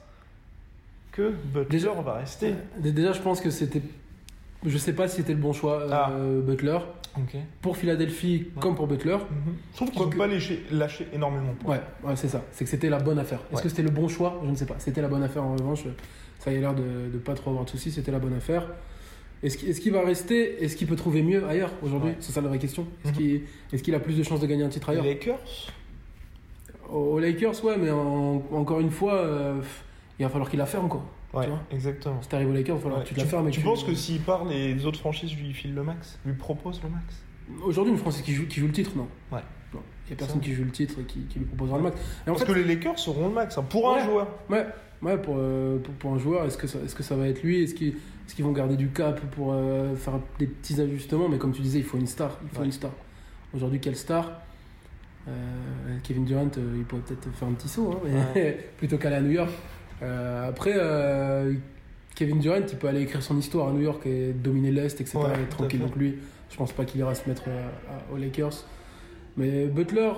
que 1.17 1.31
Butler 1.53 1.67
Déjà- 1.79 1.93
va 1.93 2.15
rester 2.15 2.55
Dé- 2.79 2.93
Déjà, 2.93 3.13
je 3.13 3.21
pense 3.21 3.41
que 3.41 3.51
c'était. 3.51 3.83
Je 4.65 4.79
sais 4.79 4.93
pas 4.95 5.07
si 5.09 5.17
c'était 5.17 5.33
le 5.35 5.39
bon 5.41 5.53
choix, 5.53 5.87
Ah. 5.91 6.11
euh, 6.13 6.41
Butler. 6.43 6.79
Ok. 7.17 7.37
Pour 7.63 7.77
Philadelphie, 7.77 8.47
Ouais. 8.55 8.61
comme 8.63 8.75
pour 8.75 8.87
Butler. 8.87 9.17
Je 9.73 9.77
trouve 9.77 9.89
qu'ils 9.91 9.99
Quoique- 9.99 10.17
n'ont 10.17 10.19
pas 10.19 10.75
lâché 10.77 11.07
énormément. 11.13 11.55
Ouais, 11.65 11.81
ouais 12.05 12.17
c'est 12.17 12.29
ça. 12.29 12.43
C'est 12.53 12.65
que 12.65 12.71
c'était 12.71 12.91
la 12.91 12.99
bonne 12.99 13.19
affaire. 13.19 13.41
Est-ce 13.51 13.57
Ouais. 13.57 13.63
que 13.63 13.69
c'était 13.69 13.83
le 13.83 13.91
bon 13.91 14.09
choix? 14.09 14.41
Je 14.45 14.51
ne 14.51 14.55
sais 14.57 14.67
pas. 14.67 14.75
C'était 14.79 15.01
la 15.03 15.09
bonne 15.09 15.23
affaire 15.23 15.43
en 15.45 15.53
revanche. 15.57 15.85
Ça 16.41 16.53
y 16.53 16.57
a 16.57 16.61
l'air 16.61 16.75
de 16.75 16.83
ne 16.83 17.19
pas 17.19 17.35
trop 17.35 17.51
avoir 17.51 17.65
de 17.65 17.71
soucis. 17.71 17.91
C'était 17.91 18.13
la 18.13 18.19
bonne 18.19 18.35
affaire. 18.35 18.67
Est-ce 19.43 19.57
qu'il 19.59 19.69
est-ce 19.69 19.81
qu'il 19.81 19.93
va 19.93 20.03
rester? 20.03 20.63
Est-ce 20.65 20.77
qu'il 20.77 20.87
peut 20.89 20.97
trouver 20.97 21.23
mieux 21.23 21.47
ailleurs 21.47 21.71
aujourd'hui? 21.83 22.13
C'est 22.21 22.33
ça 22.33 22.41
la 22.41 22.49
vraie 22.49 22.59
question. 22.59 22.87
Est-ce 23.05 23.13
Mhm. 23.13 23.17
qu'il 23.19 23.41
est-ce 23.73 23.83
qu'il 23.83 23.95
a 23.95 24.01
plus 24.01 24.17
de 24.19 24.23
chances 24.23 24.41
de 24.41 24.47
gagner 24.47 24.65
un 24.65 24.69
titre 24.69 24.91
Les 24.91 24.99
ailleurs 24.99 25.05
Lakers? 25.15 25.39
Aux 26.91 27.15
aux 27.15 27.19
Lakers, 27.19 27.65
ouais, 27.65 27.77
mais 27.79 27.91
en- 27.91 28.43
encore 28.53 28.81
une 28.81 28.91
fois, 28.91 29.15
euh, 29.15 29.61
il 30.19 30.23
va 30.25 30.29
falloir 30.31 30.49
qu'il 30.51 30.59
la 30.59 30.67
ferme 30.67 30.89
quoi. 30.89 31.05
Ouais, 31.35 31.45
Tu 31.45 31.51
vois 31.51 31.61
exactement. 31.71 32.23
Si 32.23 32.29
t'arrives 32.29 32.49
aux 32.49 32.53
Lakers, 32.55 32.77
il 32.77 32.79
va 32.79 32.83
falloir 32.83 33.01
Ouais. 33.01 33.05
que 33.09 33.15
tu 33.15 33.21
la 33.21 33.27
fermes. 33.27 33.49
et 33.49 33.51
tu 33.51 33.61
penses 33.61 33.85
que 33.85 33.95
s'il 33.95 34.21
part, 34.21 34.45
les 34.45 34.87
autres 34.87 34.99
franchises 35.01 35.37
lui 35.37 35.53
filent 35.53 35.75
le 35.75 35.83
max 35.83 36.19
Lui 36.25 36.35
proposent 36.35 36.81
le 36.83 36.89
max? 36.89 37.23
Aujourd'hui, 37.65 37.93
une 37.93 37.99
française 37.99 38.23
qui 38.23 38.33
joue, 38.33 38.47
qui 38.47 38.59
joue 38.61 38.67
le 38.67 38.73
titre, 38.73 38.93
non. 38.97 39.07
Ouais. 39.31 39.43
Non. 39.75 39.81
Il 40.07 40.11
n'y 40.11 40.13
a 40.15 40.17
personne 40.17 40.41
qui 40.41 40.53
joue 40.55 40.65
le 40.65 40.71
titre 40.71 40.95
et 41.01 41.05
qui, 41.05 41.21
qui 41.27 41.39
lui 41.41 41.45
proposera 41.47 41.77
le 41.79 41.85
max. 41.85 41.97
Et 42.27 42.31
en 42.31 42.33
Parce 42.35 42.45
fait, 42.45 42.53
que 42.53 42.59
les 42.59 42.65
Lakers 42.65 42.99
seront 42.99 43.29
le 43.29 43.35
max, 43.35 43.57
hein, 43.59 43.65
pour 43.69 43.95
un 43.95 44.03
joueur. 44.05 44.29
Ouais, 44.49 44.67
ouais 45.03 45.19
pour, 45.19 45.35
euh, 45.39 45.79
pour, 45.79 45.95
pour 45.95 46.13
un 46.15 46.19
joueur, 46.19 46.45
est-ce 46.47 46.57
que, 46.57 46.67
ça, 46.67 46.79
est-ce 46.85 46.95
que 46.95 47.03
ça 47.03 47.15
va 47.17 47.29
être 47.29 47.43
lui? 47.43 47.63
Est-ce 47.63 47.75
qu'ils 47.75 47.95
qu'ils 48.35 48.45
vont 48.45 48.51
garder 48.53 48.77
du 48.77 48.89
cap 48.89 49.21
pour 49.33 49.53
euh, 49.53 49.95
faire 49.95 50.15
des 50.41 50.47
petits 50.49 50.81
ajustements? 50.81 51.29
Mais 51.29 51.39
comme 51.39 51.53
tu 51.53 51.61
disais, 51.63 51.79
il 51.79 51.85
faut 51.85 51.99
une 51.99 52.07
star. 52.09 52.39
Il 52.43 52.49
faut 52.49 52.61
Ouais. 52.61 52.67
une 52.67 52.73
star. 52.73 52.91
Aujourd'hui, 53.55 53.79
quelle 53.81 53.97
star? 53.97 54.33
Euh, 55.29 55.33
Kevin 56.03 56.25
Durant, 56.25 56.49
il 56.57 56.85
pourrait 56.85 57.03
peut-être 57.03 57.29
faire 57.35 57.49
un 57.49 57.53
petit 57.53 57.69
saut, 57.69 57.93
hein, 57.93 58.09
mais 58.35 58.71
plutôt 58.79 58.97
qu'aller 58.99 59.17
à 59.17 59.21
New 59.21 59.31
York. 59.33 59.51
Euh, 60.03 60.49
après, 60.49 60.73
euh, 60.75 61.53
Kevin 62.15 62.39
Durant, 62.39 62.57
il 62.71 62.77
peut 62.79 62.89
aller 62.89 63.03
écrire 63.03 63.23
son 63.23 63.39
histoire 63.39 63.69
à 63.69 63.73
New 63.73 63.81
York 63.83 64.07
et 64.07 64.33
dominer 64.33 64.71
l'Est, 64.71 65.01
etc. 65.01 65.19
Ouais, 65.19 65.25
et 65.43 65.49
tranquille. 65.49 65.81
Donc 65.81 65.97
lui, 65.97 66.17
je 66.51 66.57
pense 66.57 66.73
pas 66.73 66.85
qu'il 66.85 67.01
ira 67.01 67.15
se 67.15 67.29
mettre 67.29 67.45
euh, 67.49 67.69
à- 67.89 68.13
aux 68.13 68.17
Lakers. 68.17 68.65
Mais 69.37 69.67
Butler, 69.67 70.13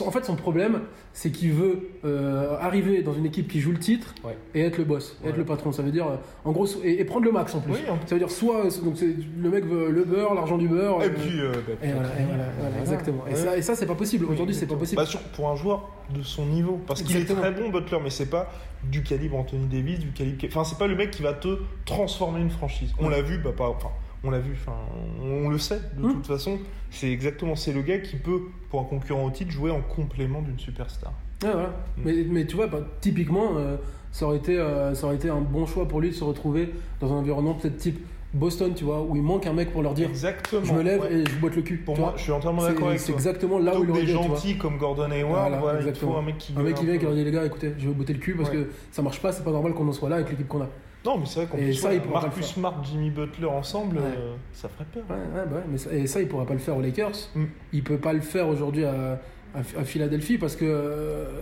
en 0.00 0.10
fait, 0.10 0.24
son 0.24 0.36
problème, 0.36 0.80
c'est 1.12 1.30
qu'il 1.30 1.52
veut 1.52 1.88
euh, 2.04 2.56
arriver 2.60 3.02
dans 3.02 3.12
une 3.12 3.26
équipe 3.26 3.48
qui 3.48 3.60
joue 3.60 3.72
le 3.72 3.78
titre 3.78 4.14
Ouais. 4.24 4.36
et 4.54 4.62
être 4.62 4.78
le 4.78 4.84
boss, 4.84 5.18
être 5.24 5.36
le 5.36 5.44
patron. 5.44 5.72
Ça 5.72 5.82
veut 5.82 5.90
dire, 5.90 6.06
euh, 6.06 6.16
en 6.44 6.52
gros, 6.52 6.66
et, 6.82 7.00
et 7.00 7.04
prendre 7.04 7.24
le 7.26 7.32
max 7.32 7.54
en 7.54 7.60
plus. 7.60 7.72
Oui, 7.74 7.78
Ça 8.06 8.14
veut 8.14 8.18
dire 8.18 8.30
soit, 8.30 8.66
euh, 8.66 8.70
donc 8.84 8.94
le 9.00 9.50
mec 9.50 9.64
veut 9.66 9.90
le 9.90 10.04
beurre, 10.04 10.34
l'argent 10.34 10.56
du 10.58 10.68
beurre. 10.68 11.02
Et 11.02 11.06
euh, 11.06 11.10
puis, 11.10 11.40
euh, 11.40 11.52
bah, 11.52 11.72
et 11.82 11.92
voilà, 11.92 12.08
et 12.20 12.24
voilà, 12.26 12.44
voilà, 12.60 12.78
exactement. 12.80 13.24
Et 13.30 13.34
ça, 13.34 13.56
et 13.56 13.62
ça 13.62 13.74
c'est 13.74 13.86
pas 13.86 13.94
possible. 13.94 14.24
Aujourd'hui, 14.26 14.54
c'est 14.54 14.66
pas 14.66 14.76
possible. 14.76 14.96
Bah, 15.02 15.06
sur- 15.06 15.20
pour 15.20 15.48
un 15.50 15.56
joueur 15.56 15.90
de 16.14 16.22
son 16.22 16.46
niveau. 16.46 16.80
Parce 16.86 17.02
qu'il 17.02 17.16
est 17.16 17.24
très 17.24 17.50
bon, 17.52 17.68
Butler, 17.70 17.98
mais 18.02 18.10
c'est 18.10 18.30
pas 18.30 18.50
du 18.84 19.02
calibre 19.02 19.36
Anthony 19.36 19.66
Davis, 19.66 19.98
du 19.98 20.10
calibre. 20.12 20.38
Enfin, 20.46 20.64
c'est 20.64 20.78
pas 20.78 20.86
le 20.86 20.96
mec 20.96 21.10
qui 21.10 21.22
va 21.22 21.32
te 21.34 21.58
transformer 21.84 22.40
une 22.40 22.50
franchise. 22.50 22.92
On 22.98 23.08
l'a 23.08 23.22
vu, 23.22 23.38
bah, 23.38 23.50
pas. 23.56 23.68
Enfin, 23.68 23.88
on 24.24 24.30
l'a 24.30 24.38
vu, 24.38 24.52
enfin, 24.52 24.76
on 25.22 25.48
le 25.48 25.58
sait 25.58 25.80
de 25.96 26.02
Hmm. 26.06 26.12
toute 26.12 26.26
façon. 26.26 26.58
C'est 26.90 27.10
exactement, 27.10 27.56
c'est 27.56 27.72
le 27.72 27.82
gars 27.82 27.98
qui 27.98 28.16
peut, 28.16 28.40
pour 28.70 28.80
un 28.80 28.84
concurrent 28.84 29.24
au 29.24 29.30
titre, 29.30 29.50
jouer 29.50 29.70
en 29.70 29.80
complément 29.80 30.42
d'une 30.42 30.58
superstar. 30.58 31.12
Ouais, 31.42 31.50
voilà. 31.52 31.68
Mm. 31.96 32.02
mais, 32.04 32.14
mais 32.28 32.46
tu 32.46 32.54
vois, 32.56 32.66
bah, 32.68 32.80
typiquement, 33.00 33.56
euh, 33.56 33.76
ça, 34.12 34.26
aurait 34.26 34.36
été, 34.36 34.58
euh, 34.58 34.94
ça 34.94 35.06
aurait 35.06 35.16
été 35.16 35.28
un 35.28 35.40
bon 35.40 35.66
choix 35.66 35.88
pour 35.88 36.00
lui 36.00 36.10
de 36.10 36.14
se 36.14 36.22
retrouver 36.24 36.70
dans 37.00 37.12
un 37.12 37.16
environnement 37.16 37.54
peut-être 37.54 37.78
type 37.78 37.98
Boston, 38.34 38.72
tu 38.74 38.84
vois, 38.84 39.02
où 39.02 39.14
il 39.16 39.22
manque 39.22 39.46
un 39.46 39.52
mec 39.52 39.72
pour 39.72 39.82
leur 39.82 39.92
dire 39.92 40.08
Exactement. 40.08 40.64
je 40.64 40.72
me 40.72 40.82
lève 40.82 41.00
ouais. 41.02 41.12
et 41.12 41.24
je 41.26 41.36
boite 41.38 41.54
le 41.56 41.60
cul. 41.62 41.76
Pour 41.78 41.98
moi, 41.98 42.10
vois. 42.10 42.16
je 42.18 42.22
suis 42.22 42.32
entièrement 42.32 42.60
C'est- 42.62 42.68
d'accord 42.68 42.88
avec 42.88 43.00
C'est 43.00 43.12
exactement 43.12 43.58
là 43.58 43.78
où 43.78 43.84
il 43.84 43.90
aurait 43.90 44.00
des 44.02 44.06
gentils 44.12 44.56
comme 44.56 44.78
Gordon 44.78 45.10
Hayward, 45.10 45.50
Voilà, 45.50 45.58
voilà, 45.58 45.80
il 45.86 45.94
faut 45.94 46.14
un 46.16 46.22
mec 46.22 46.38
qui 46.38 46.54
Un 46.56 46.62
mec 46.62 46.74
qui 46.76 46.84
vient 46.86 46.94
et 46.94 46.98
qui 46.98 47.04
leur 47.04 47.14
dit 47.14 47.24
les 47.24 47.30
gars, 47.30 47.44
écoutez, 47.44 47.72
je 47.78 47.88
vais 47.88 47.94
botter 47.94 48.12
le 48.14 48.20
cul 48.20 48.34
parce 48.34 48.48
Ouais. 48.50 48.56
que 48.56 48.70
ça 48.90 49.02
marche 49.02 49.20
pas, 49.20 49.32
c'est 49.32 49.44
pas 49.44 49.50
normal 49.50 49.74
qu'on 49.74 49.86
en 49.88 49.92
soit 49.92 50.08
là 50.08 50.16
avec 50.16 50.30
l'équipe 50.30 50.48
qu'on 50.48 50.62
a. 50.62 50.68
Non, 51.04 51.18
mais 51.18 51.26
c'est 51.26 51.40
vrai 51.40 51.48
qu'en 51.50 51.58
Et 51.58 51.64
plus, 51.64 51.74
ça, 51.74 51.92
il 51.94 52.00
Marcus. 52.10 52.46
Smart, 52.46 52.80
Jimmy 52.84 53.10
Butler 53.10 53.46
ensemble, 53.46 53.96
Ouais. 53.96 54.02
euh, 54.04 54.34
ça 54.52 54.68
ferait 54.68 54.84
peur. 54.92 55.02
Ouais, 55.10 55.16
ouais, 55.16 55.46
bah 55.50 55.56
ouais, 55.56 55.62
mais 55.70 55.78
ça, 55.78 55.92
et 55.92 56.06
ça, 56.06 56.20
il 56.20 56.28
pourra 56.28 56.46
pas 56.46 56.54
le 56.54 56.60
faire 56.60 56.76
aux 56.76 56.80
Lakers. 56.80 57.28
Mm. 57.34 57.44
Il 57.72 57.82
peut 57.82 57.98
pas 57.98 58.12
le 58.12 58.20
faire 58.20 58.48
aujourd'hui 58.48 58.84
à, 58.84 59.20
à, 59.54 59.58
à 59.58 59.84
Philadelphie 59.84 60.38
parce 60.38 60.54
que, 60.54 60.64
euh, 60.64 61.40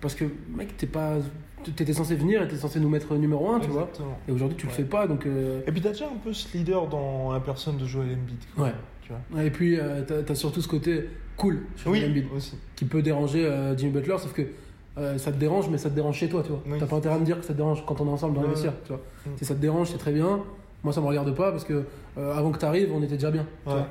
parce 0.00 0.14
que 0.14 0.24
mec, 0.56 0.76
t'es 0.78 0.86
pas, 0.86 1.16
t'étais 1.76 1.92
censé 1.92 2.14
venir 2.16 2.42
et 2.42 2.48
t'es 2.48 2.56
censé 2.56 2.80
nous 2.80 2.88
mettre 2.88 3.14
numéro 3.14 3.50
1, 3.50 3.60
tu 3.60 3.68
vois. 3.68 3.90
Et 4.28 4.32
aujourd'hui, 4.32 4.56
tu 4.56 4.66
le 4.66 4.72
fais 4.72 4.84
pas, 4.84 5.06
donc. 5.06 5.26
euh, 5.26 5.60
Et 5.66 5.72
puis 5.72 5.80
t'as 5.82 5.90
déjà 5.90 6.06
un 6.06 6.16
peu 6.24 6.32
ce 6.32 6.56
leader 6.56 6.88
dans 6.88 7.32
la 7.32 7.40
personne 7.40 7.76
de 7.76 7.84
Joel 7.86 8.08
Embiid. 8.14 8.38
quoi, 8.56 8.64
Ouais. 8.66 8.72
Tu 9.02 9.12
vois. 9.30 9.42
Et 9.44 9.50
puis, 9.50 9.78
euh, 9.78 10.02
t'as 10.06 10.32
as 10.32 10.34
surtout 10.34 10.62
ce 10.62 10.68
côté 10.68 11.04
cool 11.36 11.64
chez 11.76 11.90
Oui, 11.90 12.02
Embiid, 12.04 12.26
aussi. 12.34 12.56
qui 12.76 12.84
peut 12.86 13.02
déranger 13.02 13.46
Jimmy 13.76 13.92
Butler, 13.92 14.16
sauf 14.18 14.32
que 14.32 14.42
euh, 14.98 15.16
ça 15.18 15.32
te 15.32 15.36
dérange, 15.38 15.68
mais 15.70 15.78
ça 15.78 15.88
te 15.90 15.94
dérange 15.94 16.16
chez 16.16 16.28
toi, 16.28 16.42
tu 16.42 16.50
vois. 16.50 16.60
Oui. 16.66 16.76
T'as 16.78 16.86
pas 16.86 16.96
intérêt 16.96 17.14
à 17.14 17.18
me 17.18 17.24
dire 17.24 17.38
que 17.38 17.44
ça 17.44 17.52
te 17.52 17.58
dérange 17.58 17.84
quand 17.86 18.00
on 18.00 18.06
est 18.06 18.10
ensemble 18.10 18.34
dans 18.34 18.40
les 18.42 18.48
Ouais. 18.48 18.52
vestiaires, 18.54 18.74
tu 18.84 18.88
vois. 18.88 19.00
Mm. 19.26 19.30
Si 19.36 19.44
ça 19.44 19.54
te 19.54 19.60
dérange, 19.60 19.88
c'est 19.90 19.98
très 19.98 20.12
bien. 20.12 20.40
Moi, 20.84 20.92
ça 20.92 21.00
me 21.00 21.06
regarde 21.06 21.34
pas 21.34 21.50
parce 21.50 21.64
que 21.64 21.84
euh, 22.18 22.34
avant 22.34 22.50
que 22.50 22.58
t'arrives, 22.58 22.90
on 22.92 23.02
était 23.02 23.14
déjà 23.14 23.30
bien. 23.30 23.46
tu 23.64 23.68
Ouais. 23.70 23.76
vois. 23.76 23.88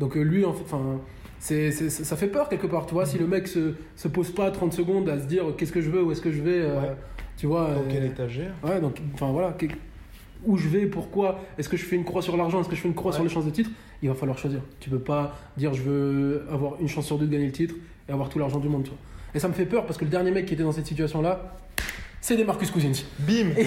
Donc 0.00 0.16
euh, 0.16 0.22
lui, 0.22 0.44
en 0.44 0.52
fait, 0.52 0.64
enfin, 0.64 0.98
c'est, 1.38 1.70
c'est- 1.70 1.90
ça 1.90 2.16
fait 2.16 2.26
peur 2.26 2.48
quelque 2.48 2.66
part, 2.66 2.86
tu 2.86 2.94
vois. 2.94 3.06
Si 3.06 3.18
le 3.18 3.26
mec 3.26 3.46
se, 3.48 3.74
se 3.96 4.08
pose 4.08 4.30
pas 4.30 4.50
30 4.50 4.72
secondes 4.72 5.08
à 5.08 5.18
se 5.18 5.26
dire 5.26 5.44
qu'est-ce 5.56 5.72
que 5.72 5.80
je 5.80 5.90
veux, 5.90 6.02
où 6.02 6.10
est-ce 6.12 6.20
que 6.20 6.32
je 6.32 6.42
vais, 6.42 6.60
euh, 6.62 6.80
Ouais. 6.80 6.96
tu 7.36 7.46
vois. 7.46 7.68
Dans 7.68 7.80
euh, 7.80 7.84
quelle 7.88 8.04
étagère 8.04 8.52
Ouais, 8.64 8.80
donc, 8.80 9.00
enfin 9.14 9.30
voilà, 9.32 9.52
que- 9.52 9.66
où 10.44 10.56
je 10.56 10.68
vais, 10.68 10.86
pourquoi, 10.86 11.38
est-ce 11.56 11.68
que 11.68 11.76
je 11.76 11.84
fais 11.84 11.94
une 11.96 12.04
croix 12.04 12.20
sur 12.20 12.36
l'argent, 12.36 12.60
est-ce 12.60 12.68
que 12.68 12.74
je 12.76 12.80
fais 12.80 12.88
une 12.88 12.94
croix 12.94 13.12
sur 13.12 13.22
les 13.22 13.28
chances 13.28 13.44
de 13.46 13.50
titre 13.50 13.70
Il 14.02 14.08
va 14.08 14.14
falloir 14.16 14.36
choisir. 14.36 14.60
Tu 14.80 14.90
peux 14.90 14.98
pas 14.98 15.36
dire 15.56 15.72
je 15.72 15.82
veux 15.82 16.42
avoir 16.50 16.80
une 16.80 16.88
chance 16.88 17.06
sur 17.06 17.16
deux 17.16 17.26
de 17.26 17.30
gagner 17.32 17.46
le 17.46 17.52
titre 17.52 17.76
et 18.08 18.12
avoir 18.12 18.28
tout 18.28 18.40
l'argent 18.40 18.58
du 18.58 18.68
monde, 18.68 18.82
tu 18.82 18.90
vois. 18.90 18.98
Et 19.34 19.38
ça 19.38 19.48
me 19.48 19.52
fait 19.54 19.66
peur 19.66 19.86
parce 19.86 19.98
que 19.98 20.04
le 20.04 20.10
dernier 20.10 20.30
mec 20.30 20.46
qui 20.46 20.54
était 20.54 20.62
dans 20.62 20.72
cette 20.72 20.86
situation-là, 20.86 21.56
c'est 22.20 22.36
des 22.36 22.44
Marcus 22.44 22.70
Cousins. 22.70 22.92
Bim 23.18 23.50
Et 23.56 23.64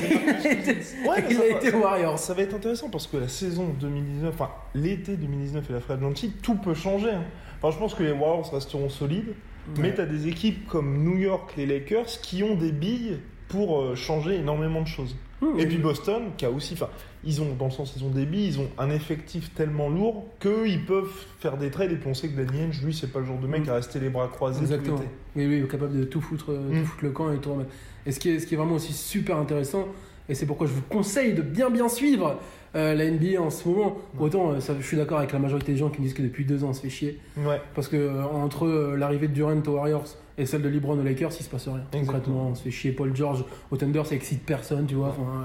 Ouais, 1.07 1.23
il 1.29 1.41
a 1.41 1.47
été 1.47 1.71
Warriors. 1.71 2.17
Ça 2.19 2.33
va 2.33 2.43
être 2.43 2.55
intéressant 2.55 2.89
parce 2.89 3.07
que 3.07 3.17
la 3.17 3.27
saison 3.27 3.73
2019, 3.79 4.33
enfin 4.33 4.49
l'été 4.73 5.17
2019 5.17 5.69
et 5.69 5.73
la 5.73 5.79
free 5.79 5.93
agency, 5.93 6.31
tout 6.41 6.55
peut 6.55 6.73
changer. 6.73 7.11
hein. 7.11 7.23
Enfin, 7.61 7.73
je 7.73 7.79
pense 7.79 7.93
que 7.95 8.03
les 8.03 8.11
Warriors 8.11 8.51
resteront 8.53 8.89
solides, 8.89 9.33
mais 9.79 9.93
tu 9.93 10.01
as 10.01 10.05
des 10.05 10.27
équipes 10.27 10.67
comme 10.67 11.03
New 11.03 11.17
York, 11.17 11.53
les 11.57 11.65
Lakers, 11.65 12.05
qui 12.21 12.43
ont 12.43 12.55
des 12.55 12.71
billes 12.71 13.19
pour 13.55 13.81
euh, 13.81 13.95
changer 13.95 14.35
énormément 14.35 14.81
de 14.81 14.87
choses. 14.87 15.15
Mmh. 15.41 15.59
Et 15.59 15.65
puis 15.65 15.77
Boston, 15.77 16.23
qui 16.37 16.45
a 16.45 16.49
aussi, 16.51 16.73
enfin, 16.73 16.89
ils 17.23 17.41
ont, 17.41 17.53
dans 17.57 17.65
le 17.65 17.71
sens, 17.71 17.93
ils 17.95 18.03
ont 18.03 18.09
des 18.09 18.25
billes, 18.25 18.47
ils 18.47 18.59
ont 18.59 18.67
un 18.77 18.89
effectif 18.89 19.53
tellement 19.53 19.87
lourd 19.89 20.25
qu'ils 20.41 20.85
peuvent 20.85 21.11
faire 21.39 21.55
des 21.57 21.71
trades. 21.71 21.91
Et 21.91 21.95
puis 21.95 22.09
on 22.09 22.13
sait 22.13 22.27
que 22.27 22.41
Danny 22.41 22.63
Ainge, 22.63 22.81
lui, 22.83 22.93
c'est 22.93 23.11
pas 23.11 23.19
le 23.19 23.25
genre 23.25 23.39
de 23.39 23.47
mec 23.47 23.65
Mm. 23.65 23.69
à 23.69 23.73
rester 23.75 23.99
les 24.01 24.09
bras 24.09 24.27
croisés 24.27 24.61
Exactement. 24.61 24.97
tout. 24.97 25.03
Oui, 25.37 25.45
oui, 25.47 25.57
il 25.59 25.63
est 25.63 25.67
capable 25.67 25.97
de 25.97 26.03
tout 26.03 26.19
foutre, 26.21 26.51
euh, 26.51 26.69
Mm. 26.69 26.79
tout 26.81 26.85
foutre 26.85 27.03
le 27.05 27.11
camp 27.11 27.31
et 27.31 27.37
tout 27.37 27.51
remettre. 27.53 27.69
Et 28.05 28.11
ce 28.11 28.19
qui 28.19 28.29
est, 28.29 28.39
ce 28.39 28.45
qui 28.47 28.55
est 28.55 28.57
vraiment 28.57 28.75
aussi 28.75 28.91
super 28.93 29.37
intéressant, 29.37 29.87
et 30.29 30.35
c'est 30.35 30.45
pourquoi 30.45 30.67
je 30.67 30.73
vous 30.73 30.81
conseille 30.89 31.33
de 31.33 31.41
bien 31.41 31.69
bien 31.69 31.89
suivre 31.89 32.39
euh, 32.75 32.93
la 32.93 33.09
NBA 33.09 33.41
en 33.41 33.49
ce 33.49 33.67
moment. 33.67 33.97
Autant, 34.19 34.51
euh, 34.51 34.59
ça, 34.59 34.73
je 34.79 34.85
suis 34.85 34.97
d'accord 34.97 35.19
avec 35.19 35.31
la 35.31 35.39
majorité 35.39 35.71
des 35.71 35.77
gens 35.77 35.89
qui 35.89 36.01
me 36.01 36.05
disent 36.05 36.13
que 36.13 36.21
depuis 36.21 36.43
deux 36.43 36.63
ans 36.63 36.69
on 36.69 36.73
se 36.73 36.81
fait 36.81 36.89
chier. 36.89 37.19
Ouais. 37.37 37.61
Parce 37.73 37.87
que 37.87 37.95
euh, 37.95 38.23
entre 38.23 38.67
l'arrivée 38.97 39.27
de 39.27 39.33
Durant 39.33 39.55
aux 39.55 39.69
Warriors 39.69 40.17
et 40.37 40.45
celle 40.45 40.61
de 40.61 40.67
LeBron 40.67 40.99
aux 40.99 41.03
Lakers, 41.03 41.31
il 41.39 41.43
se 41.43 41.49
passe 41.49 41.67
rien. 41.67 41.83
Exactement. 41.93 42.05
Concrètement, 42.05 42.47
on 42.49 42.55
se 42.55 42.63
fait 42.63 42.71
chier. 42.71 42.91
Paul 42.91 43.15
George 43.15 43.45
au 43.71 43.77
Thunder, 43.77 44.01
ça 44.03 44.15
excite 44.15 44.45
personne, 44.45 44.85
tu 44.85 44.95
vois. 44.95 45.15
Enfin, 45.17 45.43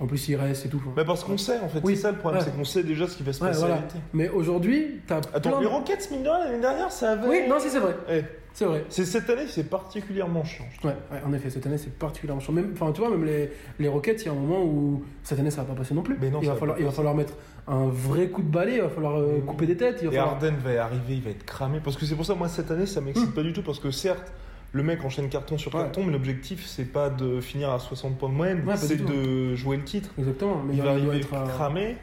en 0.00 0.06
plus, 0.06 0.28
il 0.28 0.36
reste 0.36 0.66
et 0.66 0.68
tout. 0.68 0.78
Enfin, 0.78 0.92
Bah 0.96 1.04
parce 1.04 1.22
qu'on 1.24 1.36
sait, 1.38 1.58
en 1.60 1.68
fait, 1.68 1.80
Oui. 1.84 1.94
c'est 1.96 2.02
ça 2.02 2.10
le 2.12 2.18
problème, 2.18 2.40
Ouais. 2.42 2.46
c'est 2.50 2.56
qu'on 2.56 2.64
sait 2.64 2.82
déjà 2.82 3.06
ce 3.06 3.16
qui 3.16 3.22
va 3.22 3.32
se 3.32 3.42
Ouais, 3.42 3.48
passer 3.50 3.60
voilà. 3.60 3.74
à 3.76 3.80
l'été. 3.82 3.94
Mais 4.14 4.28
aujourd'hui, 4.30 5.00
t'as 5.06 5.18
Attends, 5.34 5.50
plein 5.50 5.60
les 5.60 5.66
Rockets, 5.66 6.10
mine 6.10 6.22
de 6.22 6.28
l'année 6.28 6.60
dernière, 6.60 6.90
ça 6.90 7.12
avait. 7.12 7.28
Oui, 7.28 7.42
non, 7.48 7.58
si, 7.60 7.68
c'est 7.68 7.78
vrai. 7.80 7.94
Eh, 8.10 8.22
C'est 8.52 8.64
vrai. 8.64 8.84
c'est 8.88 9.04
cette 9.04 9.28
année, 9.30 9.46
c'est 9.46 9.68
particulièrement 9.70 10.42
chiant. 10.44 10.64
Ouais, 10.82 10.90
ouais, 11.12 11.20
en 11.24 11.32
effet, 11.32 11.50
cette 11.50 11.66
année 11.66 11.78
c'est 11.78 11.92
particulièrement. 11.96 12.42
Même, 12.50 12.70
enfin, 12.72 12.90
tu 12.92 13.00
vois, 13.00 13.10
même 13.10 13.24
les, 13.24 13.50
les 13.78 13.88
Rockets, 13.88 14.22
il 14.22 14.26
y 14.26 14.28
a 14.28 14.32
un 14.32 14.34
moment 14.34 14.64
où 14.64 15.04
cette 15.22 15.38
année 15.38 15.50
ça 15.52 15.62
va 15.62 15.68
pas 15.72 15.78
passer 15.78 15.94
non 15.94 16.02
plus. 16.02 16.16
Mais 16.20 16.30
non, 16.30 16.40
il, 16.42 16.48
va 16.48 16.54
falloir, 16.56 16.78
il 16.78 16.84
va 16.84 16.90
falloir 16.90 17.14
mettre 17.14 17.34
un 17.68 17.86
vrai 17.86 18.28
coup 18.28 18.42
de 18.42 18.50
balai, 18.50 18.76
il 18.76 18.80
va 18.82 18.88
falloir 18.88 19.18
euh, 19.18 19.38
Mm. 19.38 19.44
couper 19.44 19.66
des 19.66 19.76
têtes. 19.76 19.98
Il 20.02 20.08
va 20.08 20.12
Et 20.12 20.16
falloir... 20.16 20.34
Harden 20.34 20.54
va 20.64 20.84
arriver, 20.84 21.14
il 21.14 21.22
va 21.22 21.30
être 21.30 21.44
cramé. 21.44 21.78
Parce 21.84 21.96
que 21.96 22.04
c'est 22.06 22.16
pour 22.16 22.24
ça, 22.26 22.34
moi, 22.34 22.48
cette 22.48 22.70
année, 22.72 22.86
ça 22.86 23.00
m'excite 23.00 23.32
pas 23.34 23.42
du 23.42 23.52
tout. 23.52 23.62
Parce 23.62 23.78
que 23.78 23.90
certes, 23.92 24.32
le 24.72 24.82
mec 24.82 25.04
enchaîne 25.04 25.28
carton 25.28 25.58
sur 25.58 25.74
Ouais. 25.74 25.80
carton, 25.82 26.04
mais 26.04 26.12
l'objectif, 26.12 26.64
c'est 26.66 26.84
pas 26.84 27.10
de 27.10 27.40
finir 27.40 27.70
à 27.70 27.78
60 27.78 28.18
points 28.18 28.28
de 28.28 28.34
moyenne, 28.34 28.62
Ouais, 28.66 28.76
c'est 28.76 29.04
de 29.04 29.54
jouer 29.56 29.76
le 29.78 29.84
titre. 29.84 30.10
Exactement, 30.18 30.62
mais 30.66 30.74
Il 30.76 30.82
va 30.82 30.90
arriver 30.90 31.16
être, 31.18 31.32
euh, 31.34 31.46
cramé. 31.46 31.96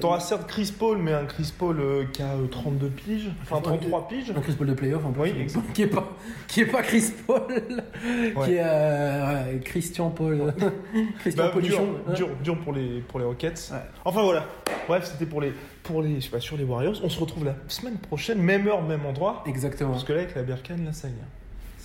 T'auras 0.00 0.20
certes 0.20 0.46
Chris 0.46 0.72
Paul, 0.78 0.98
mais 0.98 1.12
un 1.14 1.24
Chris 1.24 1.50
Paul 1.58 1.80
euh, 1.80 2.04
qui 2.12 2.20
a 2.22 2.34
euh, 2.34 2.46
32 2.46 2.88
piges, 2.88 3.30
enfin 3.42 3.60
33 3.62 4.06
piges. 4.06 4.30
un 4.30 4.40
Chris 4.40 4.52
Paul 4.52 4.66
de 4.68 4.74
playoff 4.74 5.04
en 5.04 5.10
plus. 5.12 5.22
Oui, 5.22 5.46
qui, 5.74 5.82
est 5.82 5.86
pas, 5.86 6.12
qui 6.46 6.60
est 6.60 6.66
pas 6.66 6.82
Chris 6.82 7.10
Paul, 7.26 7.40
Ouais. 7.48 8.32
qui 8.44 8.52
est 8.52 8.60
euh, 8.62 9.58
Christian 9.64 10.10
Paul. 10.10 10.52
Christian 11.20 11.44
Bah, 11.44 11.50
dur, 11.50 11.52
Polichon. 11.54 11.86
dur, 12.14 12.28
dur 12.44 12.58
pour 12.60 12.74
les, 12.74 13.00
pour 13.00 13.18
les 13.18 13.24
Rockets. 13.24 13.70
Ouais. 13.72 13.78
Enfin 14.04 14.22
voilà. 14.22 14.44
Bref, 14.86 15.08
c'était 15.10 15.26
pour 15.26 15.40
les, 15.40 15.52
pour 15.82 16.02
les, 16.02 16.16
je 16.16 16.20
sais 16.26 16.30
pas, 16.30 16.38
sur 16.40 16.58
les 16.58 16.64
Warriors. 16.64 17.00
On 17.02 17.08
se 17.08 17.18
retrouve 17.18 17.46
la 17.46 17.56
semaine 17.66 17.96
prochaine, 17.96 18.38
même 18.40 18.68
heure, 18.68 18.82
même 18.82 19.04
endroit. 19.06 19.42
Exactement. 19.46 19.92
Parce 19.92 20.04
que 20.04 20.12
là, 20.12 20.20
avec 20.20 20.34
la 20.34 20.42
Berkane, 20.42 20.84
là, 20.84 20.92
ça 20.92 21.08
y 21.08 21.12
est. 21.12 21.14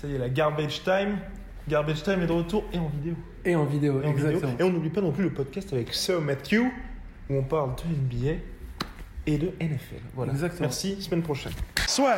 Ça 0.04 0.10
y 0.10 0.16
est, 0.16 0.18
la 0.18 0.28
garbage 0.28 0.84
time. 0.84 1.18
Garbage 1.70 2.04
time 2.04 2.22
est 2.24 2.28
de 2.28 2.34
retour 2.34 2.66
et 2.74 2.78
en 2.78 2.88
vidéo. 2.90 3.14
Et 3.46 3.56
en 3.56 3.64
vidéo, 3.64 4.02
Et, 4.02 4.06
en 4.06 4.12
vidéo. 4.12 4.28
exactement. 4.32 4.56
et 4.60 4.64
on 4.64 4.70
n'oublie 4.70 4.90
pas 4.90 5.00
non 5.00 5.14
plus 5.14 5.24
le 5.24 5.30
podcast 5.30 5.72
avec 5.72 5.94
Sir 5.94 6.20
Matthew, 6.20 6.64
où 7.30 7.36
on 7.38 7.44
parle 7.44 7.70
de 7.78 7.84
NBA 8.28 8.40
et 9.28 9.38
de 9.38 9.48
NFL. 9.62 10.02
Voilà. 10.14 10.34
Exactement. 10.34 10.64
Merci, 10.68 11.02
semaine 11.02 11.22
prochaine. 11.22 11.54
Soit. 11.88 12.18